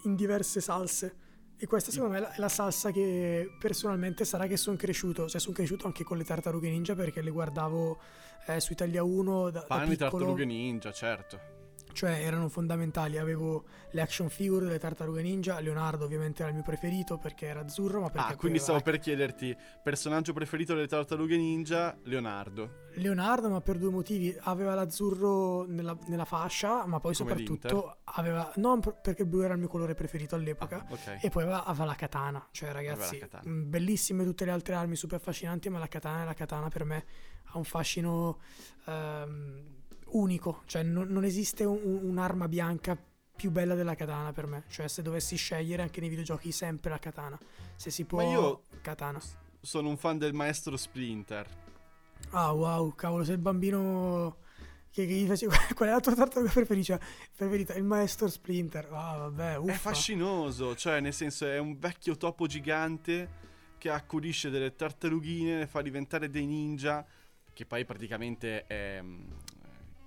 in 0.04 0.14
diverse 0.14 0.60
salse. 0.60 1.16
E 1.56 1.66
questa 1.66 1.90
secondo 1.90 2.14
me 2.14 2.18
è 2.20 2.22
la, 2.22 2.32
è 2.32 2.38
la 2.38 2.48
salsa 2.48 2.90
che 2.90 3.48
personalmente 3.58 4.24
sarà 4.24 4.46
che 4.46 4.56
sono 4.56 4.76
cresciuto. 4.76 5.28
Cioè 5.28 5.40
sono 5.40 5.54
cresciuto 5.54 5.86
anche 5.86 6.04
con 6.04 6.16
le 6.16 6.24
tartarughe 6.24 6.70
ninja 6.70 6.94
perché 6.94 7.20
le 7.20 7.30
guardavo 7.30 8.00
eh, 8.46 8.60
su 8.60 8.72
Italia 8.72 9.02
1 9.02 9.50
da, 9.50 9.60
da 9.60 9.66
Fanno 9.66 9.84
i 9.84 9.88
piccolo. 9.96 10.10
tartarughe 10.10 10.44
ninja, 10.46 10.90
certo. 10.92 11.58
Cioè 11.92 12.10
erano 12.24 12.48
fondamentali. 12.48 13.18
Avevo 13.18 13.64
le 13.90 14.00
action 14.00 14.28
figure 14.28 14.66
delle 14.66 14.78
tartarughe 14.78 15.22
ninja. 15.22 15.60
Leonardo 15.60 16.04
ovviamente 16.04 16.40
era 16.42 16.48
il 16.50 16.54
mio 16.56 16.64
preferito 16.64 17.18
perché 17.18 17.46
era 17.46 17.60
azzurro. 17.60 18.00
Ma 18.00 18.10
perché 18.10 18.32
Ah, 18.32 18.36
quindi 18.36 18.58
stavo 18.58 18.80
per 18.80 18.98
chiederti, 18.98 19.56
personaggio 19.82 20.32
preferito 20.32 20.74
delle 20.74 20.86
tartarughe 20.86 21.36
ninja? 21.36 21.96
Leonardo. 22.04 22.88
Leonardo, 22.94 23.48
ma 23.48 23.60
per 23.60 23.78
due 23.78 23.90
motivi. 23.90 24.36
Aveva 24.42 24.74
l'azzurro 24.74 25.64
nella, 25.66 25.96
nella 26.06 26.24
fascia, 26.24 26.86
ma 26.86 26.98
poi 27.00 27.14
Come 27.14 27.30
soprattutto 27.30 27.98
aveva. 28.04 28.52
Non 28.56 28.80
per- 28.80 29.00
perché 29.00 29.24
blu 29.26 29.40
era 29.40 29.54
il 29.54 29.60
mio 29.60 29.68
colore 29.68 29.94
preferito 29.94 30.34
all'epoca. 30.34 30.84
Ah, 30.88 30.92
ok. 30.92 31.18
E 31.22 31.28
poi 31.30 31.42
aveva, 31.42 31.64
aveva 31.64 31.84
la 31.84 31.94
katana. 31.94 32.46
Cioè, 32.50 32.72
ragazzi, 32.72 33.18
katana. 33.18 33.42
bellissime 33.44 34.24
tutte 34.24 34.44
le 34.44 34.50
altre 34.50 34.74
armi 34.74 34.96
super 34.96 35.18
affascinanti, 35.18 35.68
ma 35.68 35.78
la 35.78 35.88
katana 35.88 36.22
è 36.22 36.24
la 36.24 36.34
katana 36.34 36.68
per 36.68 36.84
me 36.84 37.04
ha 37.52 37.58
un 37.58 37.64
fascino 37.64 38.38
ehm, 38.86 39.64
unico. 40.12 40.62
Cioè, 40.66 40.82
non, 40.82 41.08
non 41.08 41.24
esiste 41.24 41.64
un- 41.64 41.80
un- 41.82 42.00
un'arma 42.10 42.48
bianca 42.48 42.96
più 43.36 43.50
bella 43.50 43.74
della 43.74 43.94
katana 43.94 44.32
per 44.32 44.46
me. 44.46 44.64
Cioè, 44.68 44.86
se 44.88 45.02
dovessi 45.02 45.36
scegliere 45.36 45.82
anche 45.82 46.00
nei 46.00 46.08
videogiochi, 46.08 46.52
sempre 46.52 46.90
la 46.90 46.98
katana. 46.98 47.38
Se 47.76 47.90
si 47.90 48.04
può, 48.04 48.18
Ma 48.22 48.30
io- 48.30 48.62
katana. 48.82 49.20
Sono 49.62 49.88
un 49.88 49.96
fan 49.96 50.18
del 50.18 50.32
maestro 50.34 50.76
Splinter. 50.76 51.46
Ah, 52.30 52.52
wow, 52.52 52.94
cavolo, 52.94 53.24
sei 53.24 53.34
il 53.34 53.40
bambino 53.40 54.38
che, 54.90 55.06
che 55.06 55.12
gli 55.12 55.26
faceva. 55.26 55.54
Qual 55.74 55.88
è 55.88 55.92
la 55.92 56.00
tua 56.00 56.14
tartaruga 56.14 56.50
preferita? 56.52 56.98
preferita? 57.34 57.74
Il 57.74 57.84
maestro 57.84 58.28
Splinter. 58.28 58.86
Ah, 58.92 59.16
vabbè, 59.18 59.56
uffa. 59.58 59.72
È 59.72 59.76
fascinoso, 59.76 60.74
cioè 60.76 61.00
nel 61.00 61.14
senso 61.14 61.46
è 61.46 61.58
un 61.58 61.78
vecchio 61.78 62.16
topo 62.16 62.46
gigante 62.46 63.48
che 63.78 63.88
accudisce 63.90 64.50
delle 64.50 64.74
tartarughine, 64.76 65.58
le 65.60 65.66
fa 65.66 65.80
diventare 65.80 66.28
dei 66.28 66.44
ninja, 66.44 67.04
che 67.52 67.64
poi 67.64 67.84
praticamente 67.86 68.66
è 68.66 69.00
mm, 69.02 69.30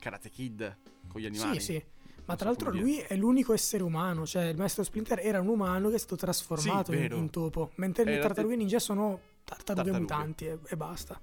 Karate 0.04 0.30
Kid 0.30 0.78
con 1.08 1.22
gli 1.22 1.26
animali. 1.26 1.60
Sì, 1.62 1.66
sì. 1.74 1.86
Ma 2.26 2.36
Non 2.36 2.38
tra 2.38 2.38
so 2.38 2.46
l'altro 2.46 2.70
lui 2.72 2.98
è 3.00 3.16
l'unico 3.16 3.54
essere 3.54 3.84
umano, 3.84 4.26
cioè 4.26 4.46
il 4.48 4.58
maestro 4.58 4.84
Splinter 4.84 5.20
era 5.20 5.40
un 5.40 5.48
umano 5.48 5.88
che 5.90 5.96
è 5.96 5.98
stato 5.98 6.18
trasformato 6.18 6.92
Sì, 6.92 6.98
in, 7.06 7.12
in 7.14 7.30
topo, 7.30 7.72
mentre 7.76 8.04
le 8.04 8.14
Era- 8.14 8.22
tartarughe 8.28 8.56
ninja 8.58 8.80
sono 8.80 9.20
tartarughe, 9.46 9.92
Tartarughe. 9.92 10.00
mutanti 10.00 10.46
e, 10.48 10.60
e 10.68 10.76
basta. 10.78 11.20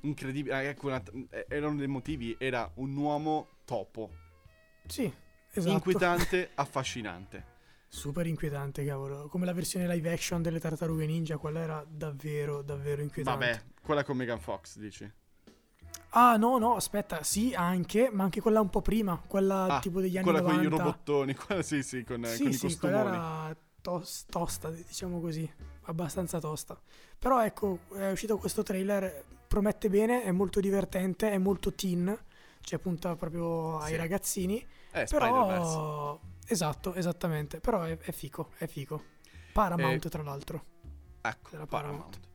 Incredibile, 0.00 0.54
ah, 0.54 0.62
ecco, 0.62 0.86
una- 0.88 1.02
eh, 1.30 1.46
erano 1.48 1.76
dei 1.76 1.86
motivi, 1.88 2.36
era 2.38 2.68
un 2.74 2.96
uomo 2.96 3.48
topo, 3.64 4.10
Sì, 4.86 5.12
esatto. 5.52 5.72
inquietante, 5.72 6.50
affascinante. 6.54 7.56
Super 7.88 8.26
inquietante, 8.26 8.84
cavolo. 8.84 9.28
Come 9.28 9.44
la 9.46 9.52
versione 9.52 9.88
live 9.88 10.12
action 10.12 10.42
delle 10.42 10.60
tartarughe 10.60 11.06
ninja, 11.06 11.36
quella 11.38 11.60
era 11.60 11.84
davvero, 11.88 12.62
davvero 12.62 13.00
inquietante. 13.02 13.44
Vabbè, 13.46 13.62
quella 13.82 14.04
con 14.04 14.16
Megan 14.16 14.38
Fox, 14.40 14.76
dici? 14.78 15.10
Ah, 16.10 16.36
no, 16.36 16.58
no, 16.58 16.74
aspetta, 16.74 17.22
sì, 17.22 17.52
anche, 17.54 18.08
ma 18.10 18.24
anche 18.24 18.40
quella 18.40 18.60
un 18.60 18.70
po' 18.70 18.80
prima, 18.80 19.20
quella 19.26 19.66
Ah, 19.68 19.80
tipo 19.80 20.00
degli 20.00 20.16
anni 20.16 20.24
quella 20.24 20.40
90. 20.40 20.60
con 20.60 20.64
i 20.64 20.68
robottoni, 20.68 21.34
quella 21.36 21.62
sì, 21.62 21.82
sì, 21.82 22.02
con, 22.04 22.22
Sì, 22.24 22.44
con 22.44 22.52
i 22.52 22.56
sì, 22.56 22.58
costumoni. 22.58 22.78
quella 22.80 23.48
era 23.48 23.56
tos- 23.80 24.24
tosta, 24.28 24.70
diciamo 24.70 25.20
così, 25.20 25.50
abbastanza 25.82 26.40
tosta. 26.40 26.80
Però 27.18 27.44
ecco, 27.44 27.80
è 27.94 28.10
uscito 28.10 28.38
questo 28.38 28.62
trailer, 28.62 29.24
promette 29.46 29.88
bene, 29.90 30.22
è 30.22 30.30
molto 30.30 30.60
divertente, 30.60 31.30
è 31.30 31.38
molto 31.38 31.74
teen, 31.74 32.16
cioè 32.60 32.78
punta 32.78 33.14
proprio 33.16 33.78
ai 33.78 33.90
Sì. 33.90 33.96
ragazzini, 33.96 34.66
Eh, 34.92 35.06
però... 35.06 36.18
Esatto, 36.50 36.94
esattamente, 36.94 37.60
però 37.60 37.82
è, 37.82 37.98
è 37.98 38.10
fico, 38.12 38.52
è 38.56 38.66
fico. 38.66 39.02
Paramount, 39.52 40.06
Eh, 40.06 40.08
tra 40.08 40.22
l'altro. 40.22 40.64
Ecco, 41.22 41.50
Paramount. 41.66 41.68
Paramount. 41.68 42.27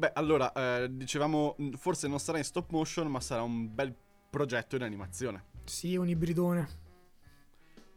Beh, 0.00 0.12
allora, 0.14 0.50
eh, 0.54 0.88
dicevamo, 0.90 1.56
mh, 1.58 1.72
forse 1.72 2.08
non 2.08 2.18
sarà 2.18 2.38
in 2.38 2.44
stop 2.44 2.70
motion, 2.70 3.08
ma 3.08 3.20
sarà 3.20 3.42
un 3.42 3.74
bel 3.74 3.94
progetto 4.30 4.76
in 4.76 4.82
animazione. 4.82 5.44
Sì, 5.64 5.94
un 5.94 6.08
ibridone. 6.08 6.68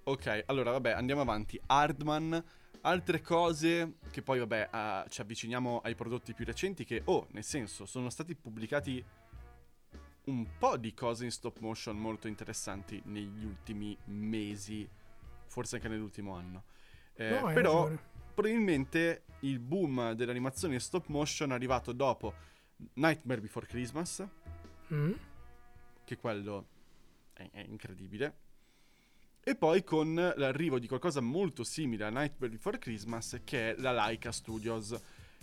Ok, 0.03 0.43
allora 0.47 0.71
vabbè, 0.71 0.91
andiamo 0.91 1.21
avanti. 1.21 1.57
Hardman, 1.65 2.43
altre 2.81 3.21
cose 3.21 3.99
che 4.11 4.21
poi 4.21 4.39
vabbè 4.39 4.69
uh, 4.69 5.09
ci 5.09 5.21
avviciniamo 5.21 5.79
ai 5.81 5.95
prodotti 5.95 6.33
più 6.33 6.43
recenti 6.43 6.83
che, 6.83 7.03
oh, 7.05 7.27
nel 7.31 7.45
senso, 7.45 7.85
sono 7.85 8.09
stati 8.09 8.35
pubblicati 8.35 9.01
un 10.25 10.57
po' 10.59 10.75
di 10.75 10.93
cose 10.93 11.23
in 11.23 11.31
stop 11.31 11.59
motion 11.59 11.95
molto 11.95 12.27
interessanti 12.27 13.01
negli 13.05 13.45
ultimi 13.45 13.97
mesi, 14.07 14.85
forse 15.47 15.77
anche 15.77 15.87
nell'ultimo 15.87 16.35
anno. 16.35 16.65
Eh, 17.13 17.29
no, 17.29 17.53
però 17.53 17.83
ragione. 17.83 18.11
Probabilmente 18.33 19.23
il 19.41 19.59
boom 19.59 20.13
dell'animazione 20.13 20.75
in 20.75 20.79
stop 20.79 21.07
motion 21.07 21.51
è 21.51 21.53
arrivato 21.53 21.91
dopo 21.91 22.33
Nightmare 22.93 23.41
Before 23.41 23.65
Christmas, 23.65 24.25
mm. 24.93 25.11
che 26.03 26.17
quello 26.17 26.67
è, 27.33 27.49
è 27.51 27.65
incredibile. 27.67 28.37
E 29.43 29.55
poi 29.55 29.83
con 29.83 30.13
l'arrivo 30.13 30.79
di 30.79 30.87
qualcosa 30.87 31.19
molto 31.19 31.63
simile 31.63 32.05
a 32.05 32.09
Nightmare 32.09 32.53
Before 32.53 32.77
Christmas, 32.77 33.41
che 33.43 33.71
è 33.71 33.75
la 33.79 33.91
Laika 33.91 34.31
Studios, 34.31 34.97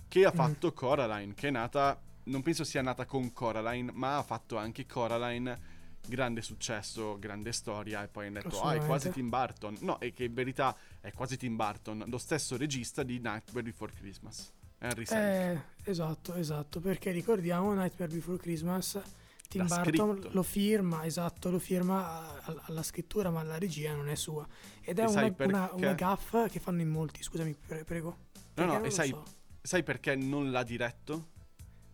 che 0.09 0.25
ha 0.25 0.33
mm. 0.33 0.37
fatto 0.37 0.73
Coraline, 0.73 1.35
che 1.35 1.49
è 1.49 1.51
nata 1.51 2.01
non 2.25 2.43
penso 2.43 2.65
sia 2.65 2.83
nata 2.83 3.07
con 3.07 3.33
Coraline, 3.33 3.91
ma 3.93 4.19
ha 4.19 4.23
fatto 4.23 4.57
anche 4.57 4.87
Coraline. 4.87 5.70
Grande 6.11 6.43
successo, 6.43 7.19
grande 7.21 7.53
storia, 7.53 8.03
e 8.03 8.09
poi 8.09 8.27
hanno 8.27 8.41
detto: 8.43 8.61
Ah, 8.63 8.75
è 8.75 8.85
quasi 8.85 9.11
Tim 9.11 9.29
Burton. 9.29 9.77
No, 9.83 9.99
è 9.99 10.13
che 10.13 10.25
in 10.25 10.35
verità 10.35 10.77
è 11.01 11.13
quasi 11.13 11.37
Tim 11.37 11.55
Burton, 11.55 12.03
lo 12.09 12.19
stesso 12.19 12.57
regista 12.57 13.05
di 13.05 13.21
Nightmare 13.21 13.63
Before 13.63 13.93
Christmas. 13.93 14.53
Henry 14.79 15.05
eh, 15.11 15.61
esatto, 15.85 16.35
esatto, 16.35 16.81
perché 16.81 17.13
ricordiamo 17.13 17.73
Nightmare 17.75 18.13
Before 18.13 18.39
Christmas. 18.39 19.01
Tim 19.47 19.67
L'ha 19.69 19.83
Burton 19.83 20.13
scritto. 20.13 20.31
lo 20.33 20.43
firma, 20.43 21.05
esatto, 21.05 21.51
lo 21.51 21.59
firma 21.61 22.43
alla 22.63 22.83
scrittura, 22.83 23.31
ma 23.31 23.45
la 23.45 23.59
regia 23.59 23.95
non 23.95 24.09
è 24.09 24.17
sua. 24.17 24.47
Ed 24.81 24.99
è 24.99 25.05
una, 25.05 25.35
una, 25.39 25.71
una 25.73 25.93
gaff 25.93 26.49
che 26.49 26.59
fanno 26.59 26.81
in 26.81 26.89
molti, 26.89 27.23
scusami, 27.23 27.55
pre- 27.55 27.85
prego. 27.85 28.17
No, 28.55 28.65
no, 28.65 28.83
e 28.83 28.91
sai, 28.91 29.11
so. 29.11 29.25
sai 29.61 29.85
perché 29.85 30.17
non 30.17 30.51
l'ha 30.51 30.65
diretto? 30.65 31.29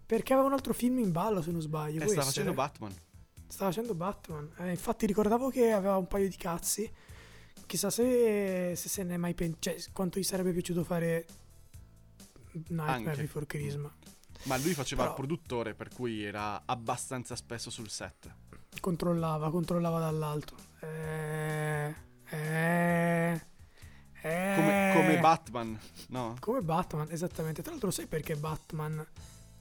Perché 0.06 0.32
aveva 0.32 0.46
un 0.46 0.54
altro 0.54 0.72
film 0.72 0.98
in 0.98 1.12
ballo, 1.12 1.42
se 1.42 1.50
non 1.50 1.60
sbaglio. 1.60 2.02
Eh, 2.02 2.06
stava 2.08 2.24
facendo 2.24 2.54
Batman. 2.54 2.94
Stava 3.48 3.70
facendo 3.70 3.94
Batman. 3.94 4.50
Eh, 4.58 4.70
infatti 4.70 5.06
ricordavo 5.06 5.50
che 5.50 5.72
aveva 5.72 5.96
un 5.96 6.06
paio 6.06 6.28
di 6.28 6.36
cazzi. 6.36 6.90
Chissà 7.66 7.90
se, 7.90 8.74
se 8.76 8.88
se 8.88 9.02
ne 9.02 9.14
è 9.14 9.16
mai 9.16 9.34
pensato. 9.34 9.60
Cioè, 9.60 9.92
quanto 9.92 10.18
gli 10.18 10.24
sarebbe 10.24 10.52
piaciuto 10.52 10.84
fare 10.84 11.26
Nightmare 12.52 12.90
Anche. 12.92 13.22
Before 13.22 13.46
Christmas. 13.46 13.92
Ma 14.44 14.56
lui 14.58 14.74
faceva 14.74 15.02
Però... 15.02 15.14
il 15.14 15.20
produttore, 15.20 15.74
per 15.74 15.88
cui 15.92 16.22
era 16.22 16.62
abbastanza 16.64 17.34
spesso 17.36 17.70
sul 17.70 17.88
set. 17.88 18.32
Controllava, 18.80 19.50
controllava 19.50 19.98
dall'alto. 19.98 20.54
Eh... 20.80 21.94
Eh... 22.28 23.40
Come, 24.26 24.92
come, 24.94 25.18
Batman, 25.20 25.78
no? 26.08 26.34
Come 26.40 26.60
Batman, 26.60 27.06
esattamente. 27.10 27.62
Tra 27.62 27.70
l'altro, 27.70 27.90
sai 27.92 28.06
perché 28.06 28.34
Batman 28.34 29.06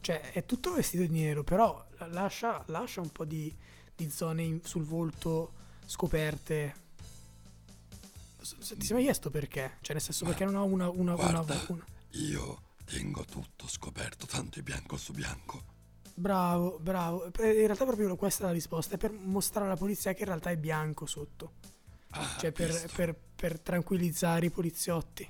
cioè, 0.05 0.21
è 0.33 0.45
tutto 0.45 0.71
vestito 0.71 1.01
di 1.01 1.19
nero, 1.19 1.43
però 1.43 1.83
lascia, 2.09 2.63
lascia 2.67 3.01
un 3.01 3.09
po' 3.09 3.25
di, 3.25 3.51
di 3.95 4.07
zone 4.11 4.43
in, 4.43 4.63
sul 4.63 4.83
volto 4.83 5.53
scoperte. 5.83 6.75
Ti 8.37 8.85
sei 8.85 8.93
mai 8.93 9.01
chiesto 9.01 9.31
perché? 9.31 9.77
Cioè, 9.81 9.93
nel 9.93 10.03
senso, 10.03 10.25
perché 10.25 10.45
non 10.45 10.57
ha 10.57 10.61
una. 10.61 10.89
una, 10.89 11.15
guarda, 11.15 11.39
una, 11.39 11.65
una... 11.69 11.85
Io 12.11 12.61
tengo 12.85 13.25
tutto 13.25 13.67
scoperto, 13.67 14.27
tanto 14.27 14.59
è 14.59 14.61
bianco 14.61 14.95
su 14.95 15.11
bianco. 15.11 15.63
Bravo, 16.13 16.77
bravo. 16.79 17.25
In 17.25 17.31
realtà, 17.41 17.85
proprio 17.85 18.15
questa 18.15 18.43
è 18.43 18.45
la 18.45 18.53
risposta: 18.53 18.93
è 18.93 18.97
per 18.99 19.11
mostrare 19.11 19.65
alla 19.65 19.75
polizia 19.75 20.13
che 20.13 20.19
in 20.19 20.27
realtà 20.27 20.51
è 20.51 20.57
bianco 20.57 21.07
sotto. 21.07 21.53
Ah, 22.09 22.37
cioè, 22.37 22.51
per, 22.51 22.91
per, 22.93 23.19
per, 23.35 23.59
tranquillizzare 23.59 24.45
i 24.45 24.51
poliziotti. 24.51 25.27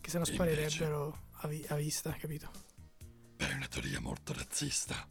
Che 0.00 0.08
se 0.08 0.16
no 0.16 0.24
sparirebbero 0.24 1.18
a, 1.32 1.48
vi- 1.48 1.66
a 1.68 1.74
vista, 1.74 2.12
capito? 2.12 2.71
È 3.48 3.54
una 3.54 3.66
teoria 3.66 4.00
molto 4.00 4.32
razzista. 4.32 5.06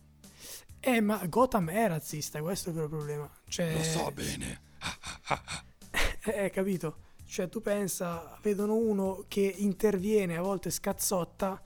Eh, 0.80 1.02
ma 1.02 1.24
Gotham 1.28 1.70
è 1.70 1.88
razzista, 1.88 2.42
questo 2.42 2.70
è 2.70 2.72
il 2.72 2.78
vero 2.78 2.90
problema. 2.90 3.30
Cioè... 3.48 3.74
Lo 3.74 3.84
so 3.84 4.12
bene. 4.12 4.62
eh, 6.26 6.50
capito? 6.50 7.10
Cioè, 7.26 7.50
tu 7.50 7.62
pensa, 7.62 8.38
vedono 8.42 8.76
uno 8.76 9.26
che 9.28 9.42
interviene, 9.42 10.38
a 10.38 10.42
volte 10.42 10.72
scazzotta, 10.72 11.62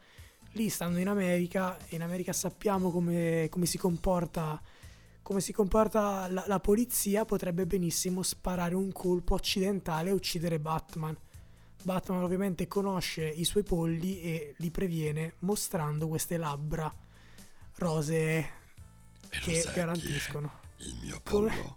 lì 0.54 0.70
stanno 0.70 1.00
in 1.00 1.08
America, 1.08 1.78
e 1.88 1.96
in 1.96 2.02
America 2.02 2.34
sappiamo 2.34 2.92
come, 2.92 3.48
come 3.50 3.66
si 3.66 3.78
comporta, 3.78 4.62
come 5.22 5.42
si 5.42 5.54
comporta 5.54 6.28
la, 6.30 6.44
la 6.48 6.60
polizia, 6.60 7.26
potrebbe 7.26 7.66
benissimo 7.66 8.22
sparare 8.22 8.76
un 8.76 8.92
colpo 8.92 9.36
accidentale 9.36 10.10
e 10.10 10.14
uccidere 10.14 10.60
Batman. 10.60 11.18
Batman 11.86 12.22
ovviamente 12.24 12.68
conosce 12.68 13.28
i 13.28 13.46
suoi 13.46 13.62
polli 13.62 14.20
e 14.20 14.56
li 14.58 14.72
previene 14.72 15.36
mostrando 15.40 16.08
queste 16.08 16.38
labbra 16.38 16.92
rosee 17.76 18.50
che 19.30 19.70
garantiscono. 19.72 20.62
Il 20.78 20.98
mio 21.04 21.20
pollo. 21.22 21.48
Come? 21.48 21.76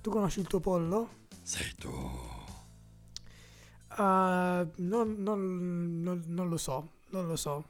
Tu 0.00 0.10
conosci 0.10 0.40
il 0.40 0.46
tuo 0.46 0.60
pollo? 0.60 1.26
Sei 1.42 1.74
tu. 1.74 1.90
Uh, 1.90 2.06
non, 4.76 5.16
non, 5.18 6.00
non, 6.00 6.22
non, 6.26 6.48
lo 6.48 6.56
so, 6.56 6.92
non 7.10 7.26
lo 7.26 7.36
so. 7.36 7.68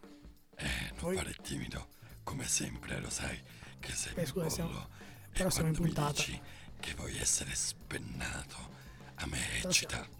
Eh, 0.55 0.91
non 0.91 0.99
Poi... 1.01 1.17
fare 1.17 1.35
timido, 1.43 1.89
come 2.23 2.47
sempre 2.47 3.01
lo 3.01 3.11
sai 3.11 3.37
che 3.81 3.91
sei 3.91 4.15
Beh, 4.15 4.27
scusa, 4.27 4.43
pollo. 4.43 4.51
Siamo... 4.51 4.89
Però 5.33 5.51
siamo 5.51 5.71
in 5.71 5.75
puntata. 5.75 6.23
che 6.79 6.95
vuoi 6.95 7.19
essere 7.19 7.53
spennato, 7.57 8.57
a 9.17 9.27
me 9.27 9.61
eccita. 9.61 9.97
Siamo 9.97 10.18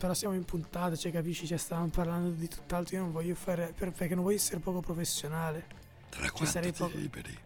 però 0.00 0.14
siamo 0.14 0.34
in 0.34 0.46
puntata, 0.46 0.96
cioè 0.96 1.12
capisci, 1.12 1.46
cioè 1.46 1.58
stavamo 1.58 1.88
parlando 1.88 2.30
di 2.30 2.48
tutt'altro, 2.48 2.96
io 2.96 3.02
non 3.02 3.12
voglio 3.12 3.34
fare, 3.34 3.74
per, 3.76 3.92
perché 3.92 4.14
non 4.14 4.24
voglio 4.24 4.36
essere 4.36 4.58
poco 4.58 4.80
professionale. 4.80 5.66
Tra 6.08 6.22
cioè, 6.22 6.32
quanto 6.32 6.72
poco... 6.72 6.96
liberi? 6.96 7.38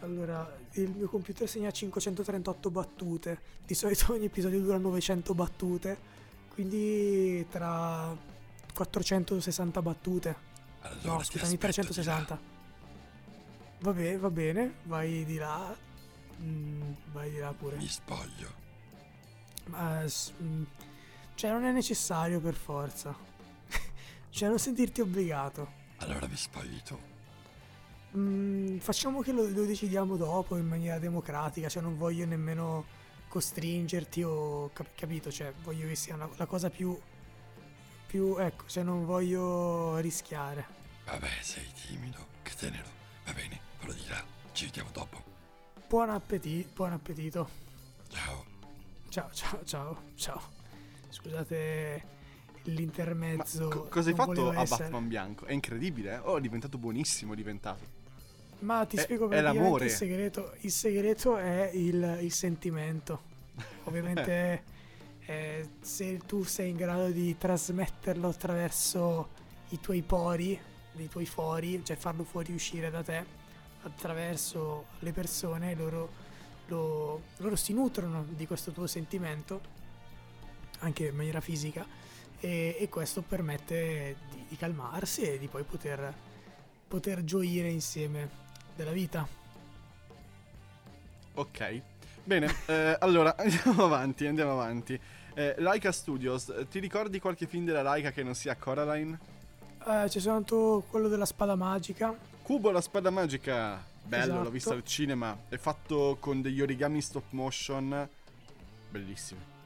Allora, 0.00 0.50
il 0.72 0.88
mio 0.88 1.06
computer 1.06 1.46
segna 1.46 1.70
538 1.70 2.70
battute, 2.70 3.40
di 3.66 3.74
solito 3.74 4.14
ogni 4.14 4.24
episodio 4.24 4.58
dura 4.58 4.78
900 4.78 5.34
battute, 5.34 5.98
quindi 6.54 7.46
tra 7.50 8.16
460 8.72 9.82
battute. 9.82 10.36
Allora, 10.80 11.12
no, 11.12 11.22
scusami, 11.22 11.58
360. 11.58 12.40
Va 13.80 13.92
bene, 13.92 14.16
va 14.16 14.30
bene, 14.30 14.74
vai 14.84 15.26
di 15.26 15.36
là. 15.36 15.76
Mm, 16.40 16.92
vai 17.12 17.30
di 17.30 17.36
là 17.36 17.52
pure. 17.52 17.76
Mi 17.76 17.86
spoglio. 17.86 18.50
Ma... 19.66 20.08
S- 20.08 20.32
mm, 20.42 20.62
cioè, 21.38 21.52
non 21.52 21.62
è 21.62 21.70
necessario 21.70 22.40
per 22.40 22.54
forza. 22.54 23.14
cioè, 24.28 24.48
non 24.48 24.58
sentirti 24.58 25.00
obbligato. 25.00 25.70
Allora 25.98 26.26
mi 26.26 26.34
tu. 26.82 26.98
Mm, 28.16 28.78
facciamo 28.78 29.20
che 29.20 29.30
lo, 29.30 29.48
lo, 29.48 29.64
decidiamo 29.64 30.16
dopo 30.16 30.56
in 30.56 30.66
maniera 30.66 30.98
democratica. 30.98 31.68
Cioè, 31.68 31.80
non 31.80 31.96
voglio 31.96 32.26
nemmeno 32.26 32.86
costringerti 33.28 34.24
o. 34.24 34.70
Cap- 34.72 34.96
capito? 34.96 35.30
Cioè, 35.30 35.52
voglio 35.62 35.86
che 35.86 35.94
sia 35.94 36.16
una, 36.16 36.28
la 36.34 36.46
cosa 36.46 36.70
più. 36.70 36.98
Più. 38.08 38.36
Ecco, 38.36 38.64
cioè, 38.66 38.82
non 38.82 39.06
voglio 39.06 39.98
rischiare. 39.98 40.66
Vabbè, 41.04 41.30
sei 41.40 41.68
timido. 41.86 42.18
Che 42.42 42.52
tenero. 42.56 42.88
Va 43.24 43.32
bene, 43.32 43.60
quello 43.78 43.92
di 43.92 44.08
là. 44.08 44.20
Ci 44.50 44.64
vediamo 44.64 44.90
dopo. 44.92 45.22
Buon 45.86 46.10
appetito. 46.10 46.68
Buon 46.74 46.94
appetito. 46.94 47.48
Ciao. 48.08 48.44
Ciao, 49.08 49.30
ciao, 49.32 49.64
ciao, 49.64 50.02
ciao. 50.16 50.57
Scusate 51.20 52.16
l'intermezzo. 52.64 53.68
Co- 53.68 53.88
cosa 53.88 54.10
hai 54.10 54.14
fatto 54.14 54.50
a 54.50 54.60
essere... 54.60 54.84
Batman 54.84 55.08
bianco? 55.08 55.46
È 55.46 55.52
incredibile, 55.52 56.14
eh? 56.14 56.18
Oh, 56.18 56.36
è 56.36 56.40
diventato 56.40 56.78
buonissimo, 56.78 57.32
è 57.32 57.36
diventato. 57.36 57.96
Ma 58.60 58.84
ti 58.86 58.96
è, 58.96 59.00
spiego 59.00 59.28
perché 59.28 59.42
l'amore. 59.42 59.84
Il 59.86 59.90
segreto, 59.90 60.54
il 60.60 60.70
segreto 60.70 61.36
è 61.36 61.70
il, 61.74 62.18
il 62.22 62.32
sentimento. 62.32 63.36
Ovviamente 63.84 64.62
eh, 65.24 65.68
se 65.80 66.18
tu 66.26 66.42
sei 66.44 66.70
in 66.70 66.76
grado 66.76 67.08
di 67.08 67.36
trasmetterlo 67.36 68.28
attraverso 68.28 69.28
i 69.70 69.80
tuoi 69.80 70.02
pori, 70.02 70.58
i 70.96 71.08
tuoi 71.08 71.26
fori, 71.26 71.84
cioè 71.84 71.96
farlo 71.96 72.24
fuoriuscire 72.24 72.90
da 72.90 73.02
te 73.02 73.24
attraverso 73.82 74.86
le 75.00 75.12
persone, 75.12 75.74
loro, 75.74 76.10
lo, 76.66 77.22
loro 77.36 77.56
si 77.56 77.72
nutrono 77.72 78.24
di 78.28 78.46
questo 78.46 78.72
tuo 78.72 78.86
sentimento 78.86 79.76
anche 80.80 81.06
in 81.06 81.14
maniera 81.16 81.40
fisica 81.40 81.86
e, 82.40 82.76
e 82.78 82.88
questo 82.88 83.22
permette 83.22 84.16
di, 84.30 84.44
di, 84.48 84.56
calmarsi 84.56 85.22
e 85.22 85.38
di 85.38 85.48
poi 85.48 85.64
poter, 85.64 86.12
poter 86.86 87.24
gioire 87.24 87.68
insieme 87.68 88.28
della 88.76 88.92
vita. 88.92 89.26
Ok, 91.34 91.82
bene, 92.24 92.54
eh, 92.66 92.96
allora 93.00 93.36
andiamo 93.36 93.84
avanti, 93.84 94.26
andiamo 94.26 94.52
avanti. 94.52 94.98
Eh, 95.34 95.54
Laika 95.58 95.92
Studios, 95.92 96.52
ti 96.68 96.80
ricordi 96.80 97.20
qualche 97.20 97.46
film 97.46 97.64
della 97.64 97.82
Laika 97.82 98.10
che 98.10 98.22
non 98.22 98.34
sia 98.34 98.56
Coraline? 98.56 99.18
Eh, 99.86 100.04
c'è 100.08 100.20
soltanto 100.20 100.84
quello 100.90 101.08
della 101.08 101.26
spada 101.26 101.54
magica. 101.54 102.16
Cubo 102.42 102.70
la 102.70 102.80
spada 102.80 103.10
magica! 103.10 103.84
Bello, 104.08 104.32
l'ho 104.32 104.40
Esatto. 104.40 104.50
visto 104.50 104.72
al 104.72 104.84
cinema. 104.84 105.36
È 105.48 105.56
fatto 105.56 106.16
con 106.18 106.40
degli 106.40 106.62
origami 106.62 107.02
stop 107.02 107.24
motion. 107.30 108.08
Bellissimo. 108.90 109.57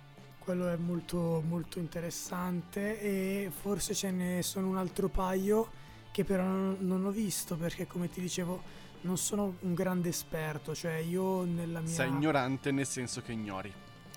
Quello 0.45 0.67
è 0.67 0.77
molto, 0.77 1.41
molto 1.47 1.79
interessante 1.79 3.01
e 3.01 3.53
forse 3.53 3.95
ce 3.95 4.11
ne 4.11 4.43
sono 4.43 4.67
un 4.67 4.77
altro 4.77 5.09
paio 5.09 5.71
che 6.11 6.25
però 6.25 6.43
non, 6.43 7.05
ho 7.07 7.11
visto 7.11 7.57
perché 7.57 7.87
come 7.87 8.11
ti 8.11 8.21
dicevo 8.21 8.61
non 9.03 9.17
sono 9.19 9.55
un 9.61 9.73
grande 9.73 10.09
esperto, 10.09 10.75
cioè 10.75 10.95
io 10.95 11.45
nella 11.45 11.79
mia... 11.81 11.93
Sei 11.93 12.09
ignorante 12.09 12.73
nel 12.73 12.87
senso 12.89 13.23
che 13.23 13.31
ignori. 13.31 13.73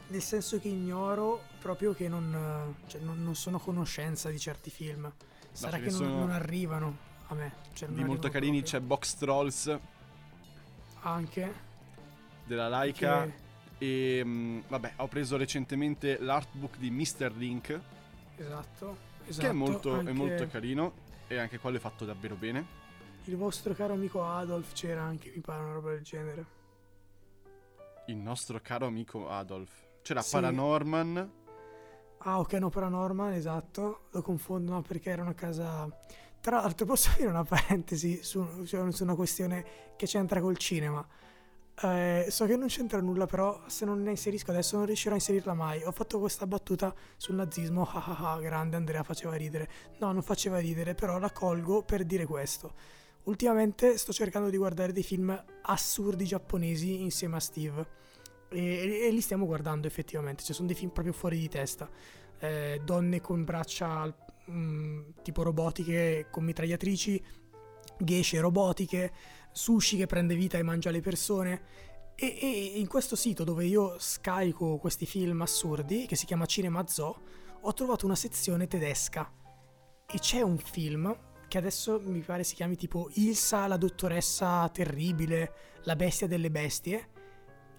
Nel 0.07 0.21
senso 0.21 0.59
che 0.59 0.67
ignoro 0.67 1.43
proprio 1.59 1.93
che 1.93 2.07
non, 2.07 2.75
cioè, 2.87 3.01
non, 3.01 3.21
non 3.21 3.35
sono 3.35 3.57
a 3.57 3.59
conoscenza 3.59 4.29
di 4.31 4.39
certi 4.39 4.71
film. 4.71 5.11
Sarà 5.51 5.77
ce 5.77 5.83
che 5.83 5.89
non, 5.91 5.99
sono 5.99 6.17
non 6.17 6.31
arrivano 6.31 6.97
a 7.27 7.35
me. 7.35 7.53
Cioè, 7.73 7.87
Di 7.89 8.03
molto 8.03 8.29
carini 8.29 8.61
proprio. 8.61 8.79
c'è 8.79 8.85
Box 8.85 9.15
Trolls 9.15 9.79
Anche. 11.01 11.53
della 12.45 12.67
Laika. 12.67 13.23
che- 13.25 13.44
E 13.77 14.21
mm, 14.23 14.59
vabbè, 14.67 14.93
ho 14.97 15.07
preso 15.07 15.37
recentemente 15.37 16.17
l'artbook 16.19 16.77
di 16.77 16.89
Mr. 16.89 17.31
Link, 17.35 17.79
esatto, 18.37 18.97
esatto. 19.25 19.41
che 19.41 19.49
è 19.49 19.53
molto, 19.53 19.99
è 19.99 20.11
molto 20.11 20.47
carino. 20.47 21.03
E 21.27 21.37
anche 21.37 21.57
quello 21.57 21.77
è 21.77 21.79
fatto 21.79 22.05
davvero 22.05 22.35
bene. 22.35 22.83
Il 23.25 23.35
vostro 23.35 23.73
caro 23.73 23.93
amico 23.93 24.23
Adolf 24.23 24.73
c'era 24.73 25.01
anche, 25.01 25.31
mi 25.33 25.41
pare, 25.41 25.63
una 25.63 25.73
roba 25.73 25.89
del 25.91 26.03
genere. 26.03 26.45
Il 28.07 28.17
nostro 28.17 28.59
caro 28.61 28.85
amico 28.85 29.27
Adolf. 29.29 29.83
C'era 30.03 30.21
Sì. 30.21 30.33
Paranorman. 30.33 31.31
Ah, 32.19 32.39
ok, 32.39 32.53
no, 32.53 32.69
Paranormal, 32.69 33.33
esatto. 33.33 34.07
Lo 34.11 34.21
confondo, 34.21 34.73
no, 34.73 34.81
perché 34.83 35.09
era 35.09 35.23
una 35.23 35.33
casa... 35.33 35.89
Tra 36.39 36.61
l'altro 36.61 36.85
posso 36.85 37.09
dire 37.17 37.29
una 37.29 37.43
parentesi 37.43 38.23
su, 38.23 38.63
cioè, 38.65 38.91
su 38.91 39.01
una 39.01 39.15
questione 39.15 39.65
che 39.95 40.05
c'entra 40.05 40.39
col 40.39 40.57
cinema. 40.57 41.03
Eh, 41.81 42.27
so 42.29 42.45
che 42.45 42.55
non 42.55 42.67
c'entra 42.67 43.01
nulla, 43.01 43.25
però 43.25 43.61
se 43.67 43.83
non 43.83 44.01
ne 44.01 44.11
inserisco 44.11 44.51
adesso 44.51 44.77
non 44.77 44.85
riuscirò 44.85 45.11
a 45.11 45.15
inserirla 45.15 45.53
mai. 45.53 45.83
Ho 45.83 45.91
fatto 45.91 46.19
questa 46.19 46.47
battuta 46.47 46.93
sul 47.17 47.35
nazismo, 47.35 47.83
ah 47.83 48.03
ah 48.05 48.33
ah, 48.33 48.39
grande 48.39 48.77
Andrea, 48.77 49.03
faceva 49.03 49.35
ridere. 49.35 49.69
No, 49.99 50.11
non 50.11 50.21
faceva 50.21 50.59
ridere, 50.59 50.95
però 50.95 51.19
la 51.19 51.31
colgo 51.31 51.83
per 51.83 52.05
dire 52.05 52.25
questo. 52.25 52.73
Ultimamente 53.23 53.97
sto 53.97 54.13
cercando 54.13 54.49
di 54.49 54.57
guardare 54.57 54.93
dei 54.93 55.03
film 55.03 55.43
assurdi 55.63 56.25
giapponesi 56.25 57.01
insieme 57.01 57.35
a 57.35 57.39
Steve. 57.39 57.87
E, 58.49 59.07
e 59.07 59.11
li 59.11 59.21
stiamo 59.21 59.45
guardando 59.45 59.87
effettivamente. 59.87 60.43
Cioè, 60.43 60.55
sono 60.55 60.67
dei 60.67 60.75
film 60.77 60.91
proprio 60.91 61.13
fuori 61.13 61.37
di 61.39 61.49
testa. 61.49 61.89
Eh, 62.39 62.81
donne 62.85 63.19
con 63.19 63.43
braccia 63.43 64.13
mm, 64.49 65.01
tipo 65.23 65.43
robotiche, 65.43 66.27
con 66.29 66.43
mitragliatrici, 66.43 67.21
geishe 67.97 68.39
robotiche, 68.39 69.11
sushi 69.55 69.95
che 69.95 70.05
prende 70.05 70.35
vita 70.35 70.57
e 70.57 70.63
mangia 70.63 70.91
le 70.91 70.99
persone. 70.99 71.83
E, 72.15 72.37
e 72.41 72.79
in 72.79 72.87
questo 72.87 73.15
sito 73.15 73.43
dove 73.43 73.65
io 73.65 73.95
scarico 73.99 74.77
questi 74.77 75.05
film 75.05 75.41
assurdi, 75.41 76.05
che 76.05 76.15
si 76.15 76.25
chiama 76.25 76.45
Cinema 76.45 76.85
Zoo, 76.87 77.21
ho 77.61 77.73
trovato 77.73 78.05
una 78.05 78.15
sezione 78.15 78.67
tedesca. 78.67 79.31
E 80.05 80.19
c'è 80.19 80.41
un 80.41 80.57
film 80.57 81.17
che 81.47 81.57
adesso 81.57 82.01
mi 82.03 82.19
pare 82.19 82.43
si 82.43 82.53
chiami 82.53 82.75
tipo 82.75 83.09
Ilsa, 83.13 83.67
la 83.67 83.77
dottoressa 83.77 84.67
terribile, 84.69 85.53
la 85.83 85.95
bestia 85.95 86.27
delle 86.27 86.51
bestie. 86.51 87.09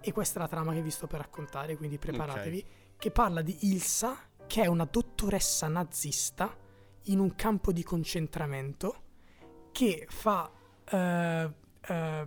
E 0.01 0.13
questa 0.13 0.39
è 0.39 0.43
la 0.43 0.49
trama 0.49 0.73
che 0.73 0.83
vi 0.83 0.91
sto 0.91 1.07
per 1.07 1.21
raccontare, 1.21 1.77
quindi 1.77 1.99
preparatevi. 1.99 2.65
Che 2.97 3.11
parla 3.11 3.43
di 3.43 3.57
Ilsa, 3.63 4.17
che 4.47 4.63
è 4.63 4.67
una 4.67 4.89
dottoressa 4.91 5.69
nazista 5.69 6.57
in 7.05 7.19
un 7.19 7.35
campo 7.35 7.71
di 7.71 7.83
concentramento 7.83 9.03
che 9.73 10.07
fa 10.09 10.51
eh, 10.89 11.65
eh, 11.89 12.27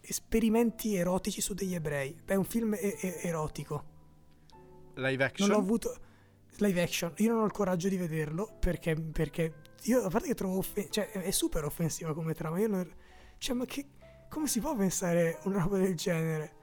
esperimenti 0.00 0.94
erotici 0.96 1.40
su 1.40 1.54
degli 1.54 1.74
ebrei. 1.74 2.16
È 2.24 2.34
un 2.34 2.44
film 2.44 2.74
e- 2.74 2.96
e- 3.00 3.20
erotico. 3.22 3.84
Live 4.94 5.24
action. 5.24 5.48
Non 5.48 5.56
l'ho 5.58 5.62
avuto 5.62 5.96
live 6.58 6.82
action. 6.82 7.12
Io 7.18 7.32
non 7.32 7.42
ho 7.42 7.46
il 7.46 7.52
coraggio 7.52 7.88
di 7.88 7.96
vederlo 7.96 8.56
perché, 8.58 8.94
perché 8.94 9.54
io, 9.84 10.02
a 10.04 10.08
parte 10.10 10.28
che 10.28 10.34
trovo 10.34 10.58
offen- 10.58 10.90
cioè, 10.90 11.10
è 11.10 11.30
super 11.30 11.64
offensiva 11.64 12.12
come 12.14 12.34
trama. 12.34 12.58
Io 12.58 12.68
non, 12.68 12.90
cioè, 13.38 13.54
ma 13.56 13.64
che, 13.64 13.86
come 14.28 14.46
si 14.46 14.60
può 14.60 14.74
pensare 14.76 15.38
una 15.44 15.62
roba 15.62 15.78
del 15.78 15.94
genere? 15.94 16.54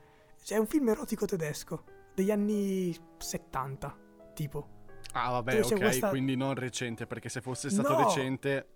Cioè, 0.44 0.58
è 0.58 0.60
un 0.62 0.68
film 0.68 0.90
erotico 0.90 1.26
tedesco 1.26 1.84
degli 2.14 2.32
anni 2.32 2.96
70, 3.18 3.98
tipo. 4.34 4.76
Ah, 5.14 5.32
vabbè, 5.32 5.62
ok, 5.64 5.76
questa- 5.78 6.10
quindi 6.10 6.36
non 6.36 6.54
recente, 6.54 7.08
perché 7.08 7.30
se 7.30 7.42
fosse 7.42 7.70
stato 7.70 7.94
No! 7.94 8.04
recente... 8.06 8.70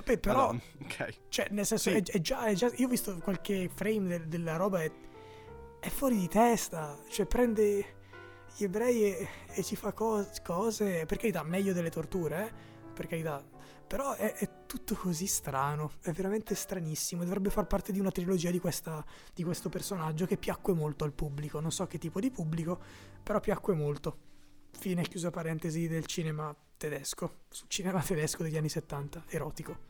Vabbè, 0.00 0.18
però, 0.18 0.52
Madonna, 0.52 0.60
ok. 0.82 1.18
cioè, 1.28 1.46
nel 1.50 1.66
senso, 1.66 1.90
Sì. 1.90 1.96
è, 1.96 2.02
è 2.02 2.20
già, 2.20 2.44
è 2.46 2.54
già- 2.54 2.70
Io 2.76 2.86
ho 2.86 2.90
visto 2.90 3.16
qualche 3.18 3.68
frame 3.74 4.06
del- 4.08 4.26
della 4.28 4.56
roba, 4.56 4.82
è, 4.82 4.90
è 5.80 5.88
fuori 5.88 6.16
di 6.16 6.28
testa. 6.28 6.98
Cioè, 7.08 7.26
prende 7.26 7.96
gli 8.56 8.64
ebrei 8.64 9.04
e, 9.04 9.28
e 9.54 9.62
ci 9.62 9.76
fa 9.76 9.92
cos- 9.92 10.40
cose. 10.42 11.04
Per 11.06 11.16
carità, 11.18 11.42
meglio 11.42 11.72
delle 11.72 11.90
torture, 11.90 12.46
eh? 12.46 12.52
Per 12.92 13.06
carità. 13.06 13.44
Però 13.86 14.12
è, 14.14 14.34
è 14.34 14.66
tutto 14.66 14.94
così 14.94 15.26
strano. 15.26 15.92
È 16.02 16.10
veramente 16.12 16.54
stranissimo. 16.54 17.24
Dovrebbe 17.24 17.48
far 17.50 17.66
parte 17.66 17.90
di 17.92 18.00
una 18.00 18.10
trilogia 18.10 18.50
di, 18.50 18.58
questa, 18.58 19.04
di 19.32 19.42
questo 19.44 19.68
personaggio 19.70 20.26
che 20.26 20.36
piacque 20.36 20.74
molto 20.74 21.04
al 21.04 21.12
pubblico. 21.12 21.58
Non 21.60 21.72
so 21.72 21.86
che 21.86 21.96
tipo 21.98 22.20
di 22.20 22.30
pubblico, 22.30 22.78
però 23.22 23.40
piacque 23.40 23.74
molto. 23.74 24.26
Fine 24.78 25.02
chiusa 25.04 25.30
parentesi 25.30 25.88
del 25.88 26.04
cinema 26.04 26.54
tedesco. 26.76 27.44
Sul 27.48 27.68
cinema 27.68 28.02
tedesco 28.02 28.42
degli 28.42 28.56
anni 28.58 28.68
70, 28.68 29.24
erotico. 29.28 29.87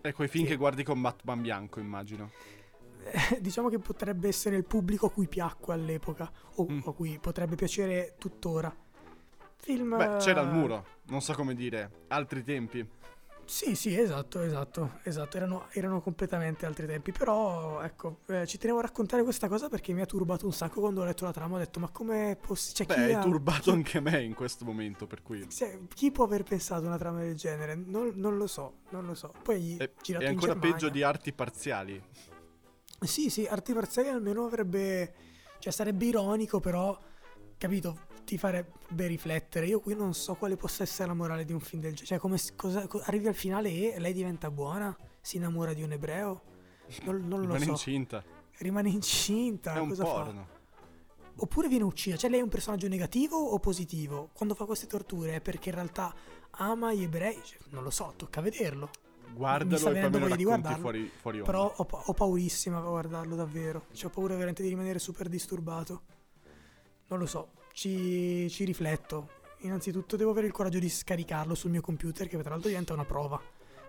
È 0.00 0.12
quei 0.12 0.28
film 0.28 0.44
Sì. 0.44 0.50
che 0.50 0.56
guardi 0.56 0.82
con 0.84 1.00
Batman 1.00 1.40
bianco, 1.40 1.80
immagino. 1.80 2.30
Eh, 3.30 3.40
diciamo 3.40 3.68
che 3.68 3.78
potrebbe 3.78 4.28
essere 4.28 4.56
il 4.56 4.64
pubblico 4.64 5.06
a 5.06 5.10
cui 5.10 5.28
piacque 5.28 5.72
all'epoca 5.74 6.30
o 6.56 6.66
Mm. 6.70 6.80
a 6.84 6.92
cui 6.92 7.18
potrebbe 7.20 7.54
piacere 7.54 8.14
tuttora. 8.18 8.74
Film 9.56 9.96
Beh, 9.96 10.16
c'era 10.18 10.40
il 10.42 10.48
eh, 10.48 10.52
muro, 10.52 10.86
non 11.06 11.20
so 11.20 11.32
come 11.34 11.54
dire, 11.54 12.04
altri 12.08 12.42
tempi. 12.44 12.86
Sì, 13.48 13.74
sì, 13.74 13.98
esatto, 13.98 14.42
esatto, 14.42 14.98
esatto, 15.04 15.38
erano, 15.38 15.68
erano 15.70 16.02
completamente 16.02 16.66
altri 16.66 16.86
tempi, 16.86 17.12
però 17.12 17.80
ecco, 17.80 18.18
eh, 18.26 18.46
ci 18.46 18.58
tenevo 18.58 18.78
a 18.78 18.82
raccontare 18.82 19.22
questa 19.22 19.48
cosa 19.48 19.70
perché 19.70 19.94
mi 19.94 20.02
ha 20.02 20.06
turbato 20.06 20.44
un 20.44 20.52
sacco 20.52 20.80
quando 20.80 21.00
ho 21.00 21.04
letto 21.04 21.24
la 21.24 21.32
trama, 21.32 21.56
ho 21.56 21.58
detto 21.58 21.80
ma 21.80 21.88
come 21.88 22.36
possibile? 22.38 22.94
Cioè, 22.94 22.96
Beh, 22.98 23.04
hai 23.04 23.14
ha- 23.14 23.22
turbato 23.22 23.62
chi- 23.62 23.70
anche 23.70 24.00
me 24.00 24.22
in 24.22 24.34
questo 24.34 24.66
momento, 24.66 25.06
per 25.06 25.22
cui... 25.22 25.48
cioè, 25.50 25.78
chi 25.94 26.10
può 26.10 26.24
aver 26.24 26.42
pensato 26.42 26.84
una 26.84 26.98
trama 26.98 27.20
del 27.20 27.36
genere? 27.36 27.74
Non, 27.74 28.12
non 28.16 28.36
lo 28.36 28.46
so, 28.46 28.80
non 28.90 29.06
lo 29.06 29.14
so. 29.14 29.32
Poi 29.42 29.78
È, 29.78 29.90
girato 30.02 30.24
è 30.26 30.28
ancora 30.28 30.54
peggio 30.54 30.90
di 30.90 31.02
arti 31.02 31.32
parziali. 31.32 32.00
Sì, 33.00 33.30
sì, 33.30 33.46
arti 33.46 33.72
marziali 33.72 34.08
almeno 34.08 34.44
avrebbe. 34.44 35.14
Cioè, 35.58 35.72
sarebbe 35.72 36.04
ironico, 36.04 36.60
però. 36.60 36.96
Capito? 37.56 38.07
Ti 38.28 38.36
farebbe 38.36 39.06
riflettere. 39.06 39.64
Io 39.64 39.80
qui 39.80 39.94
non 39.94 40.12
so 40.12 40.34
quale 40.34 40.56
possa 40.56 40.82
essere 40.82 41.08
la 41.08 41.14
morale 41.14 41.46
di 41.46 41.54
un 41.54 41.60
film 41.60 41.80
del 41.80 41.92
genere. 41.92 42.06
Cioè, 42.08 42.18
come 42.18 42.38
cosa- 42.56 42.86
co- 42.86 43.00
arrivi 43.04 43.26
al 43.26 43.34
finale 43.34 43.94
e 43.94 43.98
lei 43.98 44.12
diventa 44.12 44.50
buona? 44.50 44.94
Si 45.22 45.38
innamora 45.38 45.72
di 45.72 45.82
un 45.82 45.92
ebreo? 45.92 46.42
Non, 47.04 47.26
non 47.26 47.38
lo 47.40 47.46
Rimane 47.46 47.64
so. 47.64 47.70
incinta. 47.70 48.22
Rimane 48.58 48.90
incinta. 48.90 49.72
È 49.72 49.78
un 49.78 49.88
cosa 49.88 50.04
fa? 50.04 50.12
porno. 50.12 50.46
Oppure 51.36 51.68
viene 51.68 51.84
uccisa. 51.84 52.18
Cioè, 52.18 52.28
lei 52.28 52.40
è 52.40 52.42
un 52.42 52.50
personaggio 52.50 52.86
negativo 52.86 53.38
o 53.38 53.58
positivo? 53.58 54.28
Quando 54.34 54.54
fa 54.54 54.66
queste 54.66 54.86
torture 54.86 55.36
è 55.36 55.40
perché 55.40 55.70
in 55.70 55.76
realtà 55.76 56.14
ama 56.50 56.92
gli 56.92 57.04
ebrei? 57.04 57.40
Cioè, 57.42 57.56
non 57.70 57.82
lo 57.82 57.88
so, 57.90 58.12
tocca 58.14 58.42
vederlo. 58.42 58.90
Guardalo 59.32 59.88
e 59.90 60.08
poi 60.10 60.20
me 60.20 60.36
di 60.36 60.44
guardarlo, 60.44 60.80
fuori, 60.80 61.10
fuori 61.18 61.40
onda. 61.40 61.50
Però 61.50 61.72
ho, 61.74 61.84
pa- 61.86 62.02
ho 62.04 62.12
paurissima 62.12 62.76
a 62.76 62.80
guardarlo 62.82 63.36
davvero. 63.36 63.86
Cioè, 63.92 64.10
ho 64.10 64.12
paura 64.12 64.34
veramente 64.34 64.62
di 64.62 64.68
rimanere 64.68 64.98
super 64.98 65.30
disturbato. 65.30 66.02
Non 67.06 67.20
lo 67.20 67.26
so, 67.26 67.52
ci, 67.78 68.50
ci 68.50 68.64
rifletto. 68.64 69.36
Innanzitutto 69.60 70.16
devo 70.16 70.32
avere 70.32 70.46
il 70.48 70.52
coraggio 70.52 70.80
di 70.80 70.88
scaricarlo 70.88 71.54
sul 71.54 71.70
mio 71.70 71.80
computer, 71.80 72.26
che 72.26 72.36
tra 72.38 72.50
l'altro 72.50 72.68
diventa 72.68 72.92
una 72.92 73.04
prova. 73.04 73.40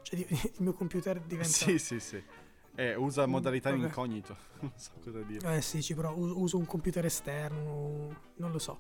Cioè, 0.04 0.20
il 0.30 0.52
mio 0.58 0.74
computer 0.74 1.20
diventa... 1.20 1.50
Sì, 1.50 1.80
sì, 1.80 2.00
sì. 2.00 2.24
Eh, 2.76 2.94
usa 2.96 3.26
Mm, 3.26 3.32
modalità 3.32 3.72
vabbè. 3.72 3.86
incognito. 3.86 4.38
non 4.62 4.72
so 4.76 4.92
cosa 5.04 5.20
dire. 5.22 5.56
Eh 5.56 5.62
sì, 5.62 5.82
ci 5.82 5.96
provo. 5.96 6.22
Us- 6.22 6.34
Uso 6.36 6.58
un 6.60 6.68
computer 6.68 7.04
esterno, 7.04 8.16
non 8.36 8.52
lo 8.52 8.60
so. 8.60 8.80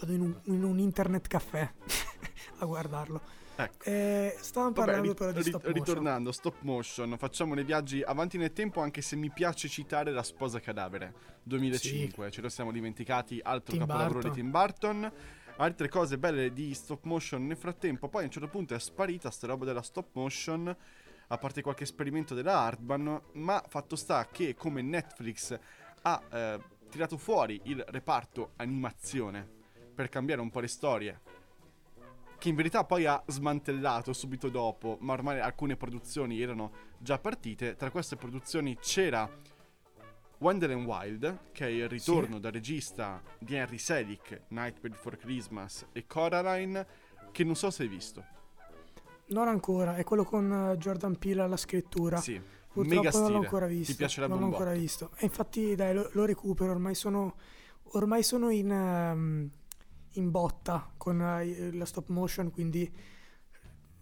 Vado 0.00 0.12
in 0.12 0.20
un, 0.22 0.40
in 0.44 0.64
un 0.64 0.78
internet 0.78 1.26
caffè 1.28 1.70
a 2.58 2.64
guardarlo. 2.64 3.20
Ecco. 3.58 3.84
Eh, 3.84 4.36
stavamo 4.38 4.72
Vabbè, 4.72 4.84
parlando 4.86 5.12
ri- 5.12 5.16
però 5.16 5.32
di 5.32 5.40
stop 5.42 5.54
motion. 5.64 5.72
ritornando, 5.72 6.32
stop 6.32 6.56
motion, 6.60 7.16
facciamo 7.18 7.54
dei 7.54 7.64
viaggi 7.64 8.02
avanti 8.02 8.36
nel 8.36 8.52
tempo 8.52 8.80
anche 8.82 9.00
se 9.00 9.16
mi 9.16 9.30
piace 9.30 9.66
citare 9.68 10.10
La 10.12 10.22
sposa 10.22 10.60
cadavere 10.60 11.14
2005, 11.42 12.30
ce 12.30 12.40
lo 12.42 12.50
siamo 12.50 12.70
dimenticati, 12.70 13.40
altro 13.42 13.72
Tim 13.72 13.86
capolavoro 13.86 14.14
Burton. 14.20 14.30
di 14.32 14.40
Tim 14.40 14.50
Burton. 14.50 15.12
Altre 15.58 15.88
cose 15.88 16.18
belle 16.18 16.52
di 16.52 16.74
stop 16.74 17.04
motion 17.04 17.46
nel 17.46 17.56
frattempo, 17.56 18.10
poi 18.10 18.22
a 18.22 18.24
un 18.26 18.30
certo 18.30 18.48
punto 18.48 18.74
è 18.74 18.78
sparita 18.78 19.30
sta 19.30 19.46
roba 19.46 19.64
della 19.64 19.80
stop 19.80 20.08
motion, 20.12 20.76
a 21.28 21.38
parte 21.38 21.62
qualche 21.62 21.84
esperimento 21.84 22.34
della 22.34 22.58
Hardman, 22.60 23.22
ma 23.32 23.64
fatto 23.66 23.96
sta 23.96 24.28
che 24.30 24.54
come 24.54 24.82
Netflix 24.82 25.58
ha 26.02 26.22
eh, 26.30 26.60
tirato 26.90 27.16
fuori 27.16 27.58
il 27.64 27.82
reparto 27.88 28.52
animazione 28.56 29.48
per 29.94 30.10
cambiare 30.10 30.42
un 30.42 30.50
po' 30.50 30.60
le 30.60 30.68
storie 30.68 31.20
che 32.46 32.52
in 32.52 32.58
verità 32.58 32.84
poi 32.84 33.06
ha 33.06 33.20
smantellato 33.26 34.12
subito 34.12 34.48
dopo, 34.48 34.98
ma 35.00 35.14
ormai 35.14 35.40
alcune 35.40 35.76
produzioni 35.76 36.40
erano 36.40 36.70
già 36.96 37.18
partite. 37.18 37.74
Tra 37.74 37.90
queste 37.90 38.14
produzioni 38.14 38.78
c'era 38.78 39.28
Wendell 40.38 40.70
and 40.70 40.86
Wild, 40.86 41.38
che 41.50 41.66
è 41.66 41.70
il 41.70 41.88
ritorno 41.88 42.36
Sì. 42.36 42.40
da 42.40 42.50
regista 42.50 43.20
di 43.40 43.56
Henry 43.56 43.78
Selick, 43.78 44.42
Night 44.50 44.78
Before 44.78 45.16
Christmas 45.16 45.86
e 45.90 46.06
Coraline, 46.06 46.86
che 47.32 47.42
non 47.42 47.56
so 47.56 47.68
se 47.72 47.82
hai 47.82 47.88
visto. 47.88 48.24
Non 49.30 49.48
ancora, 49.48 49.96
è 49.96 50.04
quello 50.04 50.22
con 50.22 50.70
eh, 50.70 50.76
Jordan 50.76 51.18
Peele 51.18 51.42
alla 51.42 51.56
scrittura. 51.56 52.18
Sì, 52.18 52.40
Purtroppo 52.72 53.02
mega 53.02 53.18
non 53.18 53.32
l'ho 53.32 53.38
ancora 53.38 53.66
visto. 53.66 53.90
Ti 53.90 53.98
piacerebbe 53.98 54.32
non 54.34 54.42
l'ho 54.42 54.50
ancora 54.50 54.70
visto. 54.70 55.10
E 55.16 55.24
infatti, 55.24 55.74
dai, 55.74 55.92
lo, 55.94 56.10
lo 56.12 56.24
recupero. 56.24 56.70
Ormai 56.70 56.94
sono, 56.94 57.34
ormai 57.94 58.22
sono 58.22 58.50
in, 58.50 58.70
ehm, 58.70 59.50
in 60.16 60.30
botta 60.30 60.92
con 60.96 61.20
eh, 61.20 61.72
la 61.72 61.84
stop 61.84 62.08
motion, 62.08 62.50
quindi 62.50 62.90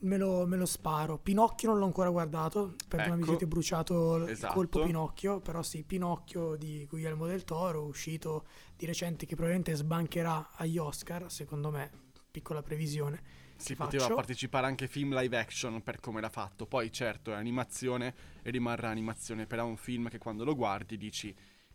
me 0.05 0.17
lo, 0.17 0.47
me 0.47 0.57
lo 0.57 0.67
sparo. 0.67 1.19
Pinocchio 1.19 1.71
non 1.71 1.79
l'ho 1.79 1.87
ancora 1.87 2.11
guardato. 2.11 2.75
Perdonami 2.89 3.23
Ecco. 3.23 3.37
ti 3.37 3.45
ho 3.45 3.47
bruciato 3.47 4.17
il 4.17 4.31
Esatto. 4.31 4.55
colpo 4.55 4.83
Pinocchio. 4.83 5.41
Però 5.41 5.63
sì, 5.63 5.83
Pinocchio 5.83 6.57
di 6.57 6.87
Guillermo 6.89 7.27
del 7.27 7.45
Toro, 7.45 7.85
uscito 7.85 8.47
di 8.77 8.87
recente, 8.87 9.27
che 9.27 9.35
probabilmente 9.35 9.75
sbancherà 9.75 10.51
agli 10.57 10.79
Oscar, 10.79 11.31
secondo 11.31 11.71
me. 11.71 11.91
Piccola 12.31 12.63
previsione. 12.63 13.43
Si 13.57 13.69
che 13.69 13.77
poteva 13.77 14.03
faccio. 14.03 14.17
partecipare 14.17 14.67
anche 14.67 14.89
film 14.89 15.17
live 15.17 15.39
action 15.39 15.81
per 15.83 16.01
come 16.01 16.21
l'ha 16.21 16.29
fatto. 16.29 16.67
Poi, 16.67 16.91
certo, 16.93 17.31
è 17.31 17.35
animazione 17.35 18.15
e 18.43 18.51
rimarrà 18.51 18.91
animazione. 18.91 19.47
Però 19.47 19.65
è 19.65 19.69
un 19.69 19.77
film 19.77 20.09
che 20.09 20.19
quando 20.19 20.45
lo 20.45 20.55
guardi 20.55 20.97
dici 20.99 21.35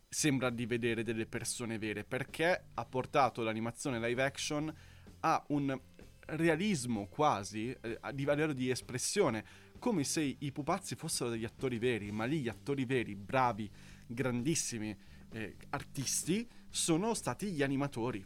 sembra 0.09 0.49
di 0.49 0.65
vedere 0.65 1.03
delle 1.03 1.27
persone 1.27 1.77
vere. 1.77 2.03
Perché 2.03 2.65
ha 2.73 2.85
portato 2.85 3.43
l'animazione 3.43 3.99
live 3.99 4.23
action 4.23 4.73
a 5.21 5.43
un 5.49 5.79
realismo 6.25 7.07
quasi 7.07 7.75
eh, 7.79 7.97
a 8.01 8.09
livello 8.09 8.53
di 8.53 8.69
espressione. 8.69 9.45
Come 9.79 10.03
se 10.03 10.35
i 10.37 10.51
pupazzi 10.51 10.95
fossero 10.95 11.29
degli 11.29 11.45
attori 11.45 11.77
veri. 11.77 12.11
Ma 12.11 12.25
lì 12.25 12.41
gli 12.41 12.49
attori 12.49 12.85
veri, 12.85 13.15
bravi, 13.15 13.69
grandissimi 14.05 14.97
eh, 15.31 15.55
artisti, 15.69 16.47
sono 16.69 17.13
stati 17.13 17.51
gli 17.51 17.63
animatori 17.63 18.25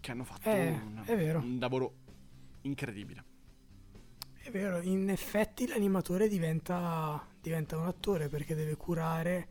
che 0.00 0.10
hanno 0.10 0.24
fatto 0.24 0.48
Eh, 0.48 0.70
un, 0.70 1.42
un 1.42 1.58
lavoro 1.58 1.94
incredibile. 2.62 3.24
È 4.34 4.50
vero, 4.50 4.80
in 4.80 5.10
effetti 5.10 5.66
l'animatore 5.66 6.28
diventa, 6.28 7.26
diventa 7.40 7.76
un 7.76 7.86
attore 7.86 8.28
perché 8.28 8.54
deve 8.54 8.76
curare 8.76 9.48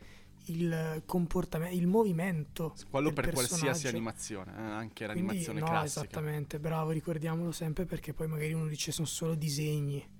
il 0.47 1.03
comportamento, 1.05 1.75
il 1.75 1.87
movimento. 1.87 2.75
Quello 2.89 3.11
per 3.11 3.31
qualsiasi 3.31 3.87
animazione, 3.87 4.51
eh, 4.51 4.61
anche 4.61 5.05
Quindi, 5.05 5.21
l'animazione 5.21 5.59
no, 5.59 5.65
classica. 5.65 6.01
esattamente, 6.01 6.59
bravo, 6.59 6.91
ricordiamolo 6.91 7.51
sempre 7.51 7.85
perché 7.85 8.13
poi 8.13 8.27
magari 8.27 8.53
uno 8.53 8.67
dice 8.67 8.91
sono 8.91 9.07
solo 9.07 9.35
disegni. 9.35 10.15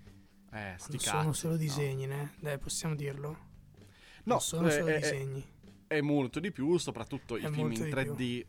Eh, 0.51 0.75
sti 0.77 0.99
sono 0.99 1.33
solo 1.33 1.53
no. 1.53 1.59
disegni, 1.59 2.05
né? 2.05 2.33
Dai, 2.39 2.57
possiamo 2.57 2.95
dirlo? 2.95 3.45
No, 4.23 4.33
non 4.33 4.41
sono 4.41 4.67
eh, 4.67 4.71
solo 4.71 4.87
eh, 4.87 4.97
disegni. 4.97 5.45
È 5.87 6.01
molto 6.01 6.39
di 6.39 6.51
più, 6.51 6.77
soprattutto 6.77 7.37
È 7.37 7.47
i 7.47 7.51
film 7.51 7.71
in 7.71 7.83
di 7.83 7.89
3D 7.89 8.45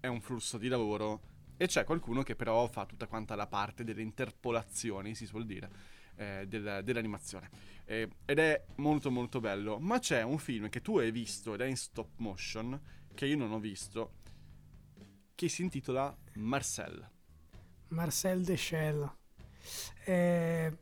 è 0.00 0.06
un 0.06 0.20
flusso 0.20 0.58
di 0.58 0.68
lavoro 0.68 1.28
e 1.56 1.66
c'è 1.66 1.84
qualcuno 1.84 2.22
che 2.22 2.34
però 2.34 2.66
fa 2.68 2.86
tutta 2.86 3.06
quanta 3.06 3.34
la 3.34 3.46
parte 3.46 3.84
delle 3.84 4.00
interpolazioni, 4.00 5.14
si 5.14 5.26
suol 5.26 5.44
dire, 5.44 5.68
eh, 6.20 6.44
del- 6.46 6.82
dell'animazione. 6.84 7.50
Eh, 7.86 8.08
ed 8.26 8.38
è 8.38 8.62
molto 8.76 9.10
molto 9.10 9.40
bello, 9.40 9.78
ma 9.78 9.98
c'è 9.98 10.22
un 10.22 10.38
film 10.38 10.68
che 10.68 10.82
tu 10.82 10.98
hai 10.98 11.10
visto 11.10 11.54
ed 11.54 11.62
è 11.62 11.64
in 11.64 11.76
stop 11.76 12.10
motion, 12.16 12.78
che 13.14 13.26
io 13.26 13.36
non 13.36 13.52
ho 13.52 13.58
visto, 13.58 14.18
che 15.34 15.48
si 15.48 15.62
intitola 15.62 16.14
Marcel. 16.34 17.08
Marcel 17.88 18.44
Deschelles. 18.44 19.10
Eh, 20.04 20.76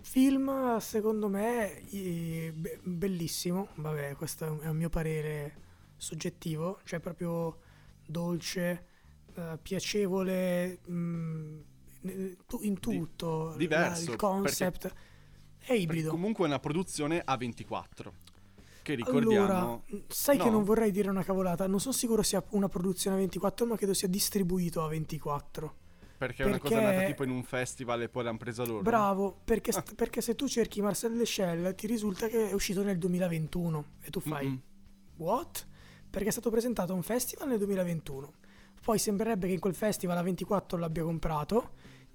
film, 0.00 0.78
secondo 0.78 1.28
me, 1.28 1.82
bellissimo. 2.84 3.68
Vabbè, 3.74 4.14
questo 4.14 4.60
è 4.62 4.68
un, 4.68 4.76
mio 4.76 4.88
parere 4.88 5.68
soggettivo, 5.96 6.80
cioè 6.84 7.00
proprio 7.00 7.58
dolce, 8.06 8.86
eh, 9.34 9.58
piacevole 9.60 10.78
mm, 10.88 11.60
in 12.02 12.36
tu- 12.46 12.60
in 12.62 12.78
tutto. 12.80 13.54
diverso, 13.56 14.06
La- 14.06 14.10
il 14.12 14.16
concept 14.16 14.94
è 15.58 15.72
ibrido. 15.74 16.10
Comunque 16.10 16.44
è 16.44 16.48
una 16.48 16.58
produzione 16.58 17.22
A24, 17.26 18.12
che 18.82 18.94
ricordiamo... 18.94 19.44
Allora, 19.46 19.82
sai 20.08 20.38
che 20.38 20.44
No. 20.46 20.50
non 20.52 20.64
vorrei 20.64 20.90
dire 20.90 21.10
una 21.10 21.22
cavolata, 21.22 21.66
non 21.66 21.80
sono 21.80 21.92
sicuro 21.94 22.22
sia 22.22 22.42
una 22.50 22.68
produzione 22.68 23.16
a 23.16 23.18
24, 23.18 23.66
ma 23.66 23.76
credo 23.76 23.94
sia 23.94 24.08
distribuito 24.08 24.82
a 24.82 24.88
24. 24.88 25.74
Perché, 26.20 26.42
è 26.42 26.46
una 26.46 26.58
cosa 26.58 26.74
Perché- 26.74 26.94
nata 26.94 27.06
tipo 27.06 27.24
in 27.24 27.30
un 27.30 27.42
festival 27.42 28.02
e 28.02 28.08
poi 28.10 28.24
l'hanno 28.24 28.36
presa 28.36 28.64
loro. 28.64 28.82
Bravo, 28.82 29.40
perché, 29.42 29.72
st- 29.72 29.94
perché 29.96 30.20
se 30.20 30.34
tu 30.34 30.46
cerchi 30.48 30.82
Marcel 30.82 31.16
Deschelles 31.16 31.74
ti 31.76 31.86
risulta 31.86 32.28
che 32.28 32.50
è 32.50 32.52
uscito 32.52 32.82
nel 32.82 32.98
2021 32.98 33.84
e 34.02 34.10
tu 34.10 34.20
fai 34.20 34.46
Mm-mm. 34.46 34.60
what? 35.16 35.66
Perché 36.10 36.28
è 36.28 36.32
stato 36.32 36.50
presentato 36.50 36.92
a 36.92 36.96
un 36.96 37.02
festival 37.02 37.48
nel 37.48 37.58
2021. 37.58 38.32
Poi 38.82 38.98
sembrerebbe 38.98 39.46
che 39.46 39.52
in 39.54 39.60
quel 39.60 39.74
festival 39.74 40.16
a 40.18 40.22
24 40.22 40.76
l'abbia 40.76 41.02
comprato. 41.04 41.70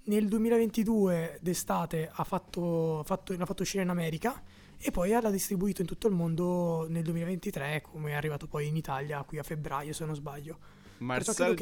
Nel 0.08 0.28
2022 0.28 1.40
d'estate 1.42 2.10
ha 2.12 2.24
fatto, 2.24 3.02
fatto, 3.06 3.36
l'ha 3.36 3.46
fatto 3.46 3.64
uscire 3.64 3.82
in 3.82 3.90
America 3.90 4.40
e 4.78 4.92
poi 4.92 5.10
l'ha 5.10 5.32
distribuito 5.32 5.82
in 5.82 5.88
tutto 5.88 6.08
il 6.08 6.14
mondo 6.14 6.86
nel 6.88 7.02
2023, 7.04 7.82
come 7.82 8.12
è 8.12 8.14
arrivato 8.14 8.46
poi 8.48 8.68
in 8.68 8.76
Italia 8.76 9.24
qui 9.24 9.40
a 9.40 9.44
febbraio 9.44 9.94
se 9.94 10.06
non 10.06 10.14
sbaglio. 10.14 10.60
Marcel 10.98 11.56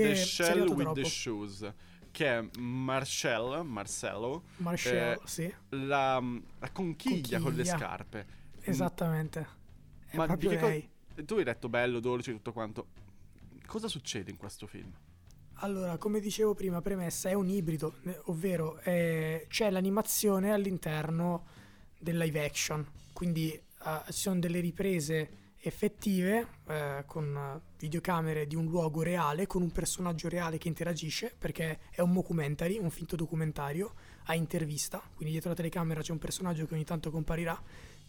arrivato 0.49 0.73
with 0.73 0.87
the 0.87 0.93
troppo. 0.93 1.03
Shoes, 1.07 1.73
che 2.11 2.37
è 2.37 2.49
Marcel, 2.59 3.63
Marcello, 3.63 4.43
Marcel, 4.57 5.13
Eh, 5.13 5.19
sì, 5.23 5.53
la, 5.69 6.21
la 6.59 6.71
conchiglia, 6.71 7.39
con 7.39 7.53
le 7.53 7.63
Conchiglia. 7.63 7.77
scarpe. 7.77 8.25
esattamente. 8.61 9.47
È 10.05 10.17
Ma 10.17 10.25
proprio 10.25 10.49
che 10.49 10.57
co- 10.59 10.67
lei. 10.67 10.89
Tu 11.25 11.35
hai 11.35 11.43
detto 11.45 11.69
bello, 11.69 11.99
dolce, 12.01 12.33
tutto 12.33 12.51
quanto. 12.51 12.87
Cosa 13.65 13.87
succede 13.87 14.29
in 14.31 14.37
questo 14.37 14.67
film? 14.67 14.91
Allora, 15.63 15.97
come 15.97 16.19
dicevo 16.19 16.53
prima, 16.53 16.81
premessa 16.81 17.29
è 17.29 17.33
un 17.33 17.47
ibrido, 17.47 17.93
eh, 18.03 18.19
ovvero 18.25 18.81
eh, 18.81 19.45
c'è 19.47 19.69
l'animazione 19.69 20.51
all'interno 20.51 21.45
del 21.97 22.17
live 22.17 22.43
action, 22.43 22.85
quindi 23.13 23.53
eh, 23.53 23.63
sono 24.09 24.39
delle 24.41 24.59
riprese 24.59 25.53
effettive 25.59 26.47
eh, 26.67 27.03
con 27.07 27.61
videocamere 27.79 28.45
di 28.45 28.55
un 28.55 28.65
luogo 28.65 29.03
reale, 29.03 29.47
con 29.47 29.61
un 29.61 29.71
personaggio 29.71 30.27
reale 30.27 30.57
che 30.57 30.67
interagisce, 30.67 31.33
perché 31.37 31.79
è 31.91 32.01
un 32.01 32.11
mockumentary, 32.11 32.77
un 32.77 32.89
finto 32.89 33.15
documentario 33.15 33.93
a 34.25 34.35
intervista, 34.35 35.01
quindi 35.15 35.31
dietro 35.31 35.51
la 35.51 35.55
telecamera 35.55 36.01
c'è 36.01 36.11
un 36.11 36.19
personaggio 36.19 36.65
che 36.65 36.73
ogni 36.73 36.83
tanto 36.83 37.09
comparirà, 37.09 37.57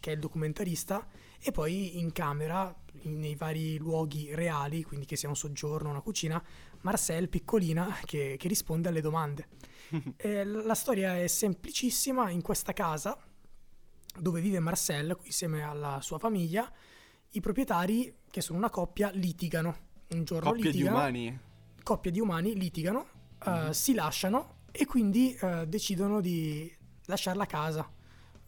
che 0.00 0.10
è 0.10 0.14
il 0.14 0.20
documentarista, 0.20 1.06
e 1.40 1.52
poi 1.52 2.00
in 2.00 2.10
camera, 2.10 2.74
in- 3.02 3.20
nei 3.20 3.36
vari 3.36 3.78
luoghi 3.78 4.34
reali, 4.34 4.82
quindi 4.82 5.06
che 5.06 5.14
sia 5.14 5.28
un 5.28 5.36
soggiorno, 5.36 5.90
una 5.90 6.00
cucina, 6.00 6.42
Marcel, 6.84 7.28
piccolina, 7.28 7.98
che, 8.04 8.36
che 8.38 8.48
risponde 8.48 8.88
alle 8.88 9.00
domande. 9.00 9.48
Eh, 10.16 10.44
la 10.44 10.74
storia 10.74 11.16
è 11.18 11.26
semplicissima, 11.26 12.30
in 12.30 12.40
questa 12.42 12.72
casa 12.72 13.16
dove 14.18 14.40
vive 14.40 14.58
Marcel 14.58 15.16
insieme 15.24 15.62
alla 15.62 16.00
sua 16.00 16.18
famiglia, 16.18 16.70
i 17.30 17.40
proprietari, 17.40 18.12
che 18.30 18.40
sono 18.40 18.58
una 18.58 18.70
coppia, 18.70 19.10
litigano. 19.10 19.76
Un 20.10 20.24
giorno 20.24 20.50
Coppie 20.50 20.70
di 20.70 20.78
litigano, 20.78 20.96
umani? 20.96 21.38
coppie 21.82 22.10
di 22.10 22.20
umani 22.20 22.54
litigano, 22.54 23.06
eh, 23.44 23.50
Mhm. 23.50 23.70
si 23.70 23.94
lasciano 23.94 24.62
e 24.72 24.84
quindi 24.86 25.34
eh, 25.34 25.66
decidono 25.66 26.20
di 26.20 26.72
lasciare 27.06 27.36
la 27.36 27.46
casa. 27.46 27.88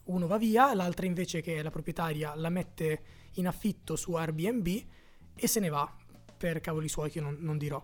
Uno 0.05 0.27
va 0.27 0.37
via, 0.37 0.73
l'altra 0.73 1.05
invece 1.05 1.41
che 1.41 1.57
è 1.57 1.61
la 1.61 1.69
proprietaria 1.71 2.33
la 2.35 2.49
mette 2.49 3.03
in 3.33 3.47
affitto 3.47 3.95
su 3.95 4.13
Airbnb 4.13 4.67
e 5.35 5.47
se 5.47 5.59
ne 5.59 5.69
va 5.69 5.95
per 6.37 6.59
cavoli 6.61 6.87
suoi 6.89 7.09
che 7.11 7.19
non, 7.21 7.37
non 7.39 7.57
dirò. 7.57 7.83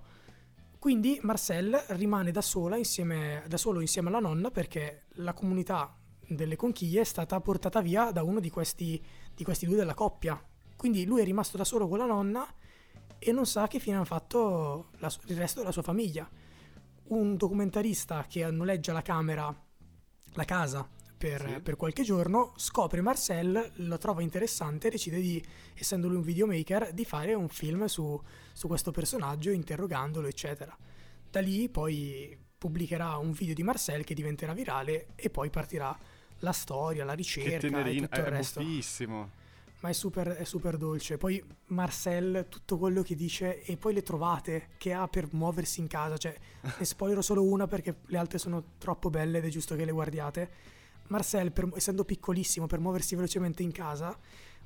Quindi 0.83 1.17
Marcel 1.21 1.81
rimane 1.91 2.31
da, 2.31 2.41
sola 2.41 2.75
insieme, 2.75 3.41
da 3.47 3.55
solo 3.55 3.79
insieme 3.79 4.09
alla 4.09 4.19
nonna 4.19 4.51
perché 4.51 5.03
la 5.11 5.31
comunità 5.31 5.95
delle 6.27 6.57
conchiglie 6.57 6.99
è 6.99 7.05
stata 7.05 7.39
portata 7.39 7.79
via 7.79 8.11
da 8.11 8.21
uno 8.21 8.41
di 8.41 8.49
questi, 8.49 9.01
di 9.33 9.45
questi 9.45 9.65
due 9.65 9.77
della 9.77 9.93
coppia. 9.93 10.37
Quindi 10.75 11.05
lui 11.05 11.21
è 11.21 11.23
rimasto 11.23 11.55
da 11.55 11.63
solo 11.63 11.87
con 11.87 11.99
la 11.99 12.05
nonna 12.05 12.45
e 13.17 13.31
non 13.31 13.45
sa 13.45 13.67
che 13.67 13.79
fine 13.79 13.95
hanno 13.95 14.03
fatto 14.03 14.89
la 14.97 15.09
il 15.27 15.37
resto 15.37 15.61
della 15.61 15.71
sua 15.71 15.83
famiglia. 15.83 16.29
Un 17.05 17.37
documentarista 17.37 18.25
che 18.27 18.51
noleggia 18.51 18.91
la 18.91 19.01
camera, 19.01 19.55
la 20.33 20.43
casa 20.43 20.85
per, 21.23 21.47
Sì. 21.47 21.61
per 21.61 21.77
qualche 21.77 22.03
giorno, 22.03 22.51
scopre 22.57 22.99
Marcel, 22.99 23.71
lo 23.75 23.97
trova 23.97 24.21
interessante 24.21 24.87
e 24.87 24.91
decide 24.91 25.21
di, 25.21 25.41
essendo 25.73 26.07
lui 26.09 26.17
un 26.17 26.21
videomaker, 26.23 26.91
di 26.91 27.05
fare 27.05 27.33
un 27.33 27.47
film 27.47 27.85
su, 27.85 28.21
su 28.51 28.67
questo 28.67 28.91
personaggio 28.91 29.49
interrogandolo, 29.51 30.27
eccetera. 30.27 30.75
Da 31.29 31.39
lì 31.39 31.69
poi 31.69 32.37
pubblicherà 32.57 33.15
un 33.17 33.31
video 33.31 33.53
di 33.53 33.63
Marcel 33.63 34.03
che 34.03 34.13
diventerà 34.13 34.53
virale 34.53 35.07
e 35.15 35.29
poi 35.29 35.49
partirà 35.49 35.97
la 36.39 36.51
storia, 36.51 37.05
la 37.05 37.11
Che 37.11 37.17
ricerca 37.17 37.55
e 37.55 37.59
tenerino, 37.59 38.07
tutto 38.07 38.19
il 38.19 38.25
è 38.25 38.29
resto. 38.29 38.59
buffissimo. 38.59 39.29
ma 39.79 39.89
è 39.89 39.93
super, 39.93 40.27
è 40.29 40.43
super 40.43 40.75
dolce. 40.77 41.17
Poi 41.17 41.41
Marcel, 41.67 42.47
tutto 42.49 42.77
quello 42.77 43.01
che 43.01 43.15
dice 43.15 43.61
e 43.63 43.77
poi 43.77 43.93
le 43.93 44.01
trovate 44.01 44.69
che 44.77 44.91
ha 44.93 45.07
per 45.07 45.27
muoversi 45.31 45.79
in 45.79 45.87
casa, 45.87 46.17
cioè 46.17 46.35
ne 46.77 46.85
spoilerò 46.85 47.21
solo 47.21 47.43
una 47.43 47.65
perché 47.67 47.95
le 48.07 48.17
altre 48.17 48.37
sono 48.39 48.63
troppo 48.77 49.09
belle 49.09 49.37
ed 49.39 49.45
è 49.45 49.49
giusto 49.49 49.75
che 49.75 49.85
le 49.85 49.91
guardiate. 49.93 50.71
Marcel, 51.07 51.51
per- 51.51 51.69
essendo 51.75 52.03
piccolissimo, 52.05 52.65
per 52.67 52.79
muoversi 52.79 53.15
velocemente 53.15 53.63
in 53.63 53.71
casa, 53.71 54.17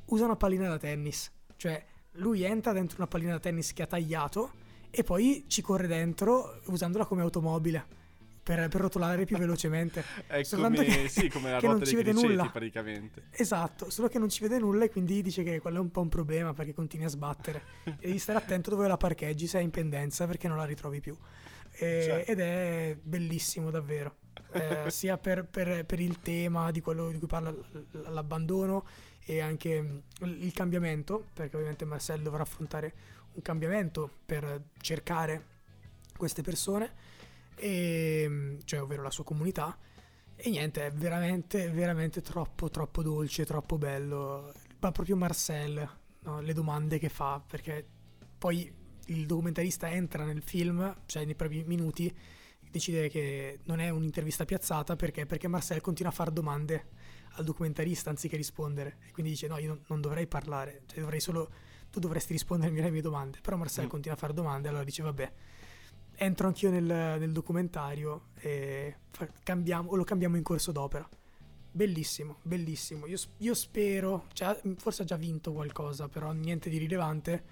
usa 0.06 0.26
una 0.26 0.36
pallina 0.36 0.68
da 0.70 0.78
tennis. 0.78 1.32
Cioè, 1.56 1.84
lui 2.14 2.44
entra 2.44 2.72
dentro 2.74 2.98
una 2.98 3.08
pallina 3.08 3.32
da 3.34 3.40
tennis 3.40 3.74
che 3.74 3.84
ha 3.84 3.88
tagliato 3.88 4.52
e 4.90 5.04
poi 5.04 5.46
ci 5.48 5.62
corre 5.62 5.88
dentro 5.88 6.62
usandola 6.66 7.06
come 7.06 7.22
automobile 7.22 7.96
per, 8.42 8.70
per 8.70 8.80
rotolare 8.82 9.26
più 9.26 9.38
velocemente. 9.38 10.04
È 10.26 10.42
Soltanto 10.44 10.82
come, 10.84 10.96
che- 10.96 11.10
sì, 11.10 11.28
come 11.30 11.52
la 11.52 11.60
ruota 11.60 11.68
non 11.76 11.84
dei 11.84 11.94
criceti 11.94 12.12
nulla. 12.28 12.50
praticamente. 12.50 13.24
Esatto, 13.32 13.90
solo 13.90 14.08
che 14.08 14.20
non 14.20 14.30
ci 14.30 14.42
vede 14.42 14.58
nulla 14.60 14.86
e 14.86 14.90
quindi 14.90 15.22
dice 15.22 15.44
che 15.44 15.60
quello 15.60 15.78
è 15.78 15.82
un 15.82 15.92
po' 15.92 16.02
un 16.02 16.10
problema 16.10 16.54
perché 16.54 16.74
continui 16.74 17.06
a 17.06 17.10
sbattere. 17.10 17.62
e 17.84 17.96
devi 18.08 18.20
stare 18.20 18.38
attento 18.40 18.70
dove 18.70 18.88
la 18.88 18.96
parcheggi 18.98 19.48
se 19.48 19.60
è 19.60 19.62
in 19.62 19.72
pendenza 19.72 20.26
perché 20.26 20.48
non 20.48 20.56
la 20.58 20.66
ritrovi 20.66 21.02
più. 21.02 21.16
E- 21.72 22.02
Certo. 22.04 22.32
Ed 22.32 22.40
è 22.40 22.98
bellissimo 23.02 23.70
davvero. 23.70 24.16
Eh, 24.52 24.90
sia 24.90 25.18
per, 25.18 25.46
per- 25.46 25.86
per 25.86 26.00
il 26.00 26.20
tema 26.20 26.72
di 26.72 26.82
quello 26.82 27.12
di 27.12 27.18
cui 27.18 27.28
parla 27.28 27.54
l'abbandono 28.10 28.86
e 29.26 29.42
anche 29.42 29.82
mm, 29.82 29.98
il 30.24 30.54
cambiamento, 30.54 31.28
perché 31.34 31.56
ovviamente 31.56 31.86
Marcel 31.86 32.22
dovrà 32.22 32.44
affrontare 32.44 32.94
un 33.34 33.42
cambiamento 33.42 34.10
per 34.26 34.62
cercare 34.80 35.56
queste 36.18 36.42
persone, 36.42 36.94
e, 37.56 38.26
mm, 38.28 38.60
cioè 38.64 38.82
ovvero 38.82 39.02
la 39.04 39.12
sua 39.12 39.24
comunità. 39.24 39.78
E 40.36 40.50
niente, 40.50 40.86
è 40.86 40.92
veramente, 40.92 41.70
veramente 41.72 42.22
troppo, 42.22 42.70
troppo 42.70 43.02
dolce, 43.02 43.46
troppo 43.46 43.78
bello. 43.78 44.54
Ma 44.80 44.92
proprio 44.92 45.16
Marcel, 45.16 45.90
no, 46.20 46.40
le 46.42 46.54
domande 46.54 47.00
che 47.00 47.10
fa, 47.10 47.44
perché 47.46 47.86
poi 48.38 48.72
il 49.08 49.26
documentarista 49.26 49.90
entra 49.90 50.24
nel 50.24 50.42
film, 50.42 50.96
cioè 51.06 51.26
nei 51.26 51.36
primi 51.36 51.64
minuti, 51.66 52.16
decide 52.72 53.10
che 53.10 53.60
non 53.64 53.80
è 53.80 53.90
un'intervista 53.90 54.46
piazzata 54.46 54.96
perché, 54.96 55.26
perché 55.26 55.48
Marcel 55.48 55.82
continua 55.82 56.12
a 56.12 56.16
fare 56.16 56.32
domande 56.32 56.88
al 57.34 57.44
documentarista 57.46 58.10
anziché 58.10 58.36
rispondere. 58.38 58.98
E 59.08 59.12
quindi 59.12 59.32
dice: 59.32 59.48
No, 59.48 59.58
io 59.58 59.68
non, 59.70 59.84
non 59.88 60.02
dovrei 60.02 60.28
parlare, 60.28 60.84
cioè 60.88 61.00
dovrei 61.00 61.20
solo. 61.20 61.50
Tu 61.90 62.00
dovresti 62.00 62.34
rispondermi 62.34 62.80
alle 62.80 62.92
mie 62.92 63.02
domande. 63.02 63.40
Però 63.42 63.56
Marcel 63.58 63.86
Mm. 63.86 63.90
continua 63.90 64.18
a 64.18 64.20
fare 64.20 64.34
domande, 64.34 64.68
allora 64.68 64.84
dice: 64.84 65.02
Vabbè, 65.04 65.32
entro 66.16 66.48
anch'io 66.48 66.70
nel, 66.70 66.84
nel 66.84 67.32
documentario 67.32 68.30
e 68.40 68.96
fa- 69.12 69.30
cambiamo, 69.44 69.96
lo 69.96 70.04
cambiamo 70.04 70.36
in 70.36 70.44
corso 70.44 70.72
d'opera. 70.72 71.08
Bellissimo, 71.72 72.40
bellissimo. 72.42 73.06
Io, 73.06 73.18
io 73.38 73.54
spero, 73.54 74.26
cioè, 74.34 74.60
forse 74.78 75.04
ha 75.04 75.06
già 75.06 75.16
vinto 75.16 75.54
qualcosa, 75.54 76.08
però 76.08 76.32
niente 76.32 76.70
di 76.72 76.78
rilevante, 76.80 77.44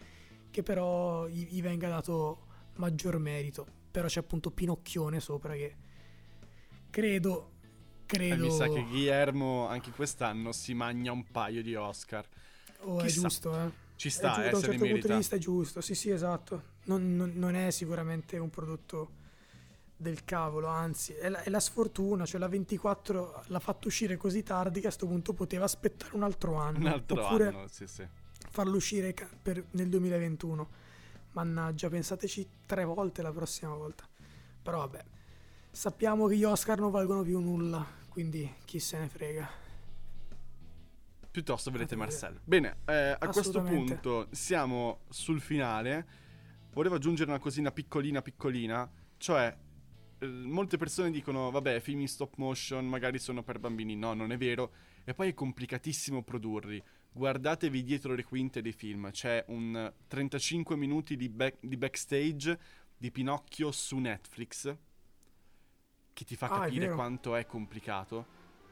che 0.49 0.63
però 0.63 1.27
gli, 1.27 1.47
gli 1.49 1.61
venga 1.61 1.87
dato 1.89 2.47
maggior 2.77 3.19
merito. 3.19 3.83
Però 3.95 4.07
c'è 4.09 4.19
appunto 4.19 4.51
Pinocchione 4.51 5.21
sopra 5.21 5.53
che 5.53 5.73
credo, 6.89 7.51
credo... 8.05 8.43
mi 8.43 8.51
sa 8.51 8.67
che 8.67 8.83
Guillermo 8.83 9.67
anche 9.69 9.91
quest'anno 9.91 10.51
si 10.51 10.73
magna 10.73 11.13
un 11.13 11.23
paio 11.31 11.63
di 11.63 11.75
Oscar. 11.75 12.27
Oh, 12.79 12.99
è 12.99 13.03
chissà. 13.05 13.21
giusto, 13.21 13.55
eh. 13.57 13.71
Ci 13.95 14.09
È 14.09 14.11
sta, 14.11 14.27
giusto, 14.33 14.41
eh, 14.41 14.49
da 14.49 14.57
un 14.57 14.63
certo 14.63 14.85
punto 14.85 15.07
di 15.07 15.13
vista 15.13 15.35
è 15.37 15.39
giusto, 15.39 15.79
sì 15.79 15.95
sì 15.95 16.09
esatto, 16.09 16.63
non, 16.87 17.15
non- 17.15 17.31
non 17.35 17.55
è 17.55 17.71
sicuramente 17.71 18.37
un 18.37 18.49
prodotto 18.49 19.11
del 19.95 20.25
cavolo, 20.25 20.67
anzi 20.67 21.13
è 21.13 21.29
la, 21.29 21.41
è 21.41 21.49
la 21.49 21.61
sfortuna, 21.61 22.25
cioè 22.25 22.41
la 22.41 22.49
24 22.49 23.43
l'ha 23.47 23.59
fatto 23.59 23.87
uscire 23.87 24.17
così 24.17 24.43
tardi 24.43 24.81
che 24.81 24.87
a 24.87 24.89
questo 24.89 25.07
punto 25.07 25.31
poteva 25.31 25.63
aspettare 25.63 26.13
un 26.17 26.23
altro 26.23 26.55
anno, 26.55 26.79
Un 26.79 26.87
altro 26.87 27.23
oppure 27.23 27.47
anno, 27.47 27.67
sì, 27.67 27.87
sì. 27.87 28.05
farlo 28.51 28.75
uscire 28.75 29.13
per- 29.41 29.63
nel 29.71 29.87
2021. 29.87 30.83
Mannaggia, 31.35 31.89
pensateci 31.89 32.47
tre 32.65 32.85
volte 32.85 33.21
la 33.21 33.31
prossima 33.31 33.73
volta. 33.73 34.07
Però 34.63 34.77
vabbè, 34.77 35.03
sappiamo 35.69 36.27
che 36.27 36.37
gli 36.37 36.45
Oscar 36.45 36.79
non 36.79 36.91
valgono 36.91 37.23
più 37.23 37.39
nulla, 37.39 37.85
quindi 38.07 38.49
chi 38.63 38.79
se 38.79 38.99
ne 38.99 39.09
frega. 39.09 39.49
Piuttosto 41.29 41.71
vedete 41.71 41.97
Fate 41.97 42.07
Marcel. 42.07 42.39
Bene, 42.41 42.77
eh, 42.85 43.17
a 43.19 43.27
questo 43.27 43.61
punto 43.61 44.29
siamo 44.31 45.01
sul 45.09 45.41
finale. 45.41 46.07
Volevo 46.71 46.95
aggiungere 46.95 47.29
una 47.29 47.39
cosina 47.39 47.69
piccolina 47.69 48.21
piccolina, 48.21 48.89
cioè 49.17 49.53
eh, 50.17 50.25
molte 50.25 50.77
persone 50.77 51.11
dicono 51.11 51.51
vabbè, 51.51 51.81
film 51.81 51.99
in 51.99 52.07
stop 52.07 52.35
motion 52.37 52.87
magari 52.87 53.19
sono 53.19 53.43
per 53.43 53.59
bambini. 53.59 53.97
No, 53.97 54.13
non 54.13 54.31
è 54.31 54.37
vero. 54.37 54.71
E 55.03 55.13
poi 55.13 55.27
è 55.27 55.33
complicatissimo 55.33 56.23
produrli. 56.23 56.81
Guardatevi 57.17 57.81
dietro 57.81 58.13
le 58.13 58.25
quinte 58.25 58.61
dei 58.61 58.73
film, 58.73 59.09
c'è 59.09 59.45
un 59.47 59.89
35 60.05 60.75
minuti 60.75 61.15
di, 61.15 61.29
back- 61.29 61.59
di 61.65 61.77
backstage 61.77 62.59
di 62.97 63.09
Pinocchio 63.09 63.71
su 63.71 63.97
Netflix 63.99 64.75
che 66.11 66.25
ti 66.25 66.35
fa 66.35 66.47
Ah, 66.47 66.57
è 66.57 66.59
capire 66.65 66.81
vero. 66.87 66.95
quanto 66.95 67.35
è 67.37 67.45
complicato. 67.45 68.25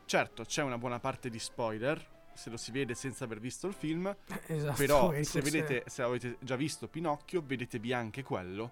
Certo, 0.03 0.43
c'è 0.43 0.61
una 0.61 0.77
buona 0.77 0.99
parte 0.99 1.29
di 1.29 1.39
spoiler, 1.39 2.31
se 2.33 2.49
lo 2.49 2.57
si 2.57 2.71
vede 2.71 2.95
senza 2.95 3.23
aver 3.23 3.39
visto 3.39 3.65
il 3.67 3.73
film, 3.73 4.13
Esatto, 4.47 4.75
però 4.75 5.13
se, 5.23 5.39
vedete, 5.39 5.83
se 5.87 6.01
avete 6.01 6.35
già 6.41 6.57
visto 6.57 6.89
Pinocchio, 6.89 7.41
vedetevi 7.41 7.93
anche 7.93 8.23
quello 8.23 8.71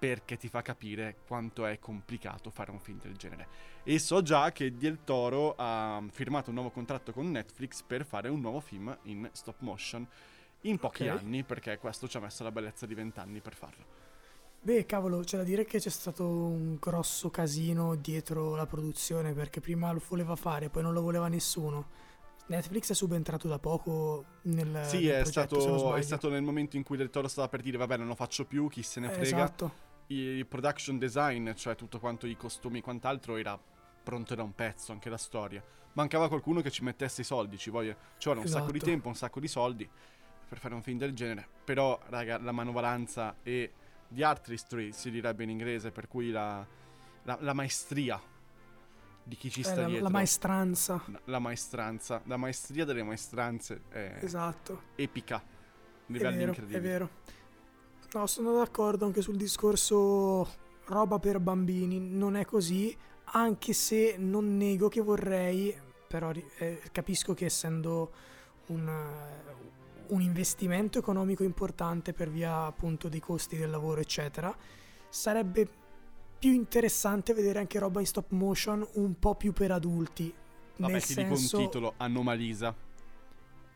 perché 0.00 0.38
ti 0.38 0.48
fa 0.48 0.62
capire 0.62 1.18
quanto 1.26 1.66
è 1.66 1.78
complicato 1.78 2.48
fare 2.50 2.70
un 2.70 2.80
film 2.80 2.98
del 3.00 3.16
genere. 3.16 3.46
E 3.84 3.98
so 3.98 4.22
già 4.22 4.50
che 4.50 4.76
Del 4.76 5.04
Toro 5.04 5.54
ha 5.58 6.02
firmato 6.10 6.48
un 6.48 6.54
nuovo 6.56 6.70
contratto 6.70 7.12
con 7.12 7.30
Netflix 7.30 7.82
per 7.82 8.06
fare 8.06 8.30
un 8.30 8.40
nuovo 8.40 8.60
film 8.60 8.96
in 9.02 9.28
stop 9.32 9.60
motion 9.60 10.06
in 10.62 10.78
pochi 10.78 11.06
Ok. 11.06 11.08
anni, 11.08 11.44
perché 11.44 11.76
questo 11.78 12.08
ci 12.08 12.16
ha 12.16 12.20
messo 12.20 12.42
la 12.42 12.50
bellezza 12.50 12.86
di 12.86 12.94
vent'anni 12.94 13.40
per 13.40 13.54
farlo. 13.54 13.84
Beh, 14.62 14.84
cavolo, 14.86 15.20
c'è 15.20 15.36
da 15.38 15.42
dire 15.42 15.64
che 15.64 15.78
c'è 15.78 15.88
stato 15.90 16.26
un 16.26 16.76
grosso 16.78 17.30
casino 17.30 17.94
dietro 17.94 18.54
la 18.56 18.66
produzione 18.66 19.32
perché 19.32 19.60
prima 19.60 19.90
lo 19.92 20.02
voleva 20.08 20.36
fare, 20.36 20.68
poi 20.70 20.82
non 20.82 20.92
lo 20.94 21.00
voleva 21.02 21.28
nessuno. 21.28 22.08
Netflix 22.46 22.90
è 22.90 22.94
subentrato 22.94 23.48
da 23.48 23.58
poco 23.58 24.24
nel, 24.42 24.66
sì, 24.84 25.04
nel 25.04 25.14
è 25.14 25.22
progetto, 25.22 25.60
stato, 25.60 25.94
è 25.94 26.02
stato 26.02 26.28
nel 26.28 26.42
momento 26.42 26.76
in 26.76 26.82
cui 26.82 26.96
Del 26.96 27.08
Toro 27.10 27.28
stava 27.28 27.48
per 27.48 27.62
dire 27.62 27.78
vabbè 27.78 27.96
non 27.96 28.08
lo 28.08 28.14
faccio 28.14 28.44
più, 28.44 28.68
chi 28.68 28.82
se 28.82 29.00
ne 29.00 29.06
Eh, 29.06 29.10
frega. 29.10 29.26
Esatto. 29.44 29.88
Il 30.10 30.46
production 30.46 30.98
design, 30.98 31.52
cioè 31.54 31.74
tutto 31.76 31.98
quanto 32.00 32.26
i 32.26 32.36
costumi 32.36 32.78
e 32.78 32.82
quant'altro, 32.82 33.36
era 33.36 33.58
pronto 34.02 34.34
da 34.34 34.42
un 34.42 34.54
pezzo, 34.54 34.92
anche 34.92 35.08
la 35.08 35.16
storia. 35.18 35.62
Mancava 35.92 36.28
qualcuno 36.28 36.60
che 36.62 36.70
ci 36.70 36.82
mettesse 36.82 37.20
i 37.20 37.24
soldi, 37.24 37.58
ci 37.58 37.70
voglio, 37.70 37.96
ci 38.18 38.24
vuole 38.28 38.40
un 38.40 38.46
sacco 38.46 38.70
di 38.70 38.76
Esatto. 38.76 38.90
tempo, 38.90 39.08
un 39.08 39.14
sacco 39.14 39.40
di 39.40 39.48
soldi 39.48 39.88
per 40.48 40.58
fare 40.58 40.74
un 40.74 40.82
film 40.82 40.98
del 40.98 41.14
genere. 41.14 41.46
Però, 41.64 41.98
raga, 42.08 42.38
la 42.38 42.52
manovalanza 42.52 43.36
e 43.42 43.72
the 44.08 44.24
artistry, 44.24 44.92
si 44.92 45.10
direbbe 45.10 45.44
in 45.44 45.50
inglese, 45.50 45.92
per 45.92 46.08
cui 46.08 46.30
la, 46.30 46.66
la- 47.24 47.38
la 47.40 47.52
maestria 47.52 48.20
di 49.22 49.36
chi 49.36 49.48
ci 49.50 49.60
Eh, 49.60 49.64
sta 49.64 49.80
la, 49.82 49.86
dietro. 49.86 50.04
la 50.04 50.10
maestranza. 50.10 51.04
la 51.24 51.38
maestranza, 51.38 52.20
la 52.24 52.36
maestria 52.36 52.84
delle 52.84 53.04
maestranze 53.04 53.82
è 53.90 54.18
Esatto. 54.22 54.82
epica. 54.96 55.38
È 55.40 56.12
Livelli 56.12 56.36
vero, 56.38 56.48
incredibili. 56.48 56.78
è 56.78 56.82
vero. 56.82 57.10
No, 58.12 58.26
sono 58.26 58.56
d'accordo 58.56 59.04
anche 59.04 59.22
sul 59.22 59.36
discorso 59.36 60.48
roba 60.86 61.18
per 61.18 61.38
bambini. 61.38 62.00
Non 62.00 62.34
è 62.34 62.44
così, 62.44 62.96
anche 63.24 63.72
se 63.72 64.16
non 64.18 64.56
nego 64.56 64.88
che 64.88 65.00
vorrei, 65.00 65.74
però 66.08 66.32
eh, 66.58 66.82
capisco 66.90 67.34
che 67.34 67.44
essendo 67.44 68.10
un, 68.66 68.88
eh, 68.88 69.54
un 70.08 70.20
investimento 70.20 70.98
economico 70.98 71.44
importante 71.44 72.12
per 72.12 72.30
via 72.30 72.64
appunto 72.64 73.08
dei 73.08 73.20
costi 73.20 73.56
del 73.56 73.70
lavoro, 73.70 74.00
eccetera, 74.00 74.54
sarebbe 75.08 75.68
più 76.36 76.52
interessante 76.52 77.32
vedere 77.32 77.60
anche 77.60 77.78
roba 77.78 78.00
in 78.00 78.06
stop 78.06 78.30
motion 78.30 78.86
un 78.94 79.18
po' 79.18 79.36
più 79.36 79.52
per 79.52 79.70
adulti. 79.70 80.34
Vabbè, 80.78 80.92
nel 80.92 81.04
ti 81.04 81.12
senso, 81.12 81.42
dico 81.42 81.56
un 81.58 81.64
titolo, 81.64 81.94
Anomalisa. 81.98 82.74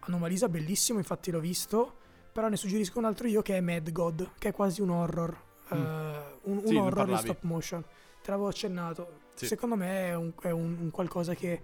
Anomalisa 0.01 0.49
bellissimo, 0.49 0.99
infatti 0.99 1.31
l'ho 1.31 1.40
visto, 1.40 1.99
però 2.35 2.49
ne 2.49 2.57
suggerisco 2.57 2.99
un 2.99 3.05
altro 3.07 3.29
io 3.29 3.40
che 3.42 3.57
è 3.57 3.61
Mad 3.61 3.90
God, 3.92 4.33
che 4.38 4.49
è 4.49 4.53
quasi 4.53 4.83
un 4.83 4.90
horror, 4.90 5.42
Mm. 5.75 5.81
eh, 5.83 6.23
un, 6.42 6.62
Sì, 6.66 6.75
horror 6.75 7.09
in 7.09 7.16
stop 7.18 7.42
motion. 7.44 7.83
Te 8.23 8.31
l'avevo 8.31 8.49
accennato. 8.49 9.20
Sì. 9.35 9.47
Secondo 9.47 9.77
me 9.77 10.09
è, 10.09 10.14
un, 10.14 10.33
è 10.42 10.51
un- 10.51 10.77
un 10.81 10.90
qualcosa 10.90 11.35
che 11.35 11.62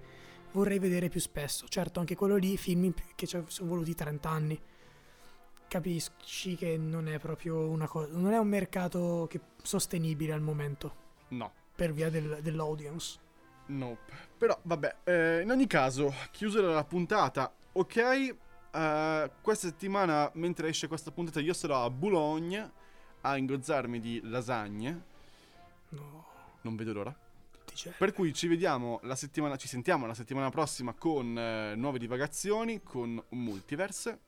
vorrei 0.53 0.79
vedere 0.79 1.09
più 1.09 1.21
spesso. 1.21 1.67
Certo, 1.69 2.01
anche 2.01 2.15
quello 2.15 2.37
lì, 2.37 2.57
film 2.57 2.95
che 3.15 3.27
ci 3.27 3.43
sono 3.49 3.69
voluti 3.69 3.95
30 3.95 4.29
anni. 4.31 4.59
Capisci 5.69 6.57
che 6.57 6.77
non 6.77 7.07
è 7.09 7.19
proprio 7.19 7.69
una 7.69 7.87
cosa, 7.87 8.09
non 8.13 8.33
è 8.33 8.39
un 8.39 8.49
mercato 8.49 9.27
che- 9.31 9.41
sostenibile 9.63 10.33
al 10.33 10.41
momento 10.41 10.95
No. 11.29 11.53
per 11.77 11.93
via 11.93 12.11
del- 12.11 12.39
dell'audience. 12.43 13.19
Nope. 13.67 14.13
Però 14.37 14.59
vabbè, 14.63 14.97
eh, 15.05 15.41
in 15.43 15.51
ogni 15.51 15.67
caso, 15.69 16.13
chiusa 16.33 16.61
la 16.63 16.83
puntata, 16.85 17.53
ok? 17.73 18.35
Eh, 18.73 19.31
questa 19.41 19.69
settimana, 19.69 20.31
mentre 20.35 20.69
esce 20.69 20.89
questa 20.89 21.11
puntata, 21.11 21.41
io 21.41 21.53
sarò 21.53 21.85
a 21.85 21.91
Boulogne 21.91 22.71
a 23.23 23.37
ingozzarmi 23.37 24.01
di 24.01 24.21
lasagne. 24.25 25.03
No, 25.91 26.27
Non 26.63 26.77
vedo 26.77 26.93
l'ora. 26.93 27.17
Per 27.97 28.13
cui 28.13 28.35
ci 28.35 28.47
vediamo 28.47 29.01
la 29.05 29.15
settimana, 29.15 29.57
ci 29.57 29.69
sentiamo 29.69 30.07
la 30.07 30.15
settimana 30.15 30.51
prossima 30.51 30.93
con 30.93 31.39
eh, 31.39 31.75
nuove 31.77 31.99
divagazioni, 31.99 32.83
con 32.83 33.23
un 33.29 33.39
multiverse 33.39 34.19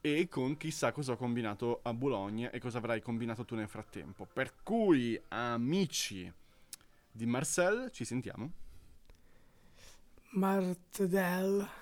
e 0.00 0.28
con 0.28 0.56
chissà 0.56 0.90
cosa 0.90 1.12
ho 1.12 1.16
combinato 1.16 1.78
a 1.82 1.94
Bologna 1.94 2.50
e 2.50 2.58
cosa 2.58 2.78
avrai 2.78 3.00
combinato 3.00 3.44
tu 3.44 3.54
nel 3.54 3.68
frattempo. 3.68 4.26
Per 4.30 4.54
cui, 4.62 5.18
amici 5.28 6.30
di 7.10 7.26
Marcel, 7.26 7.90
ci 7.92 8.04
sentiamo. 8.04 8.50
Martedel. 10.30 11.81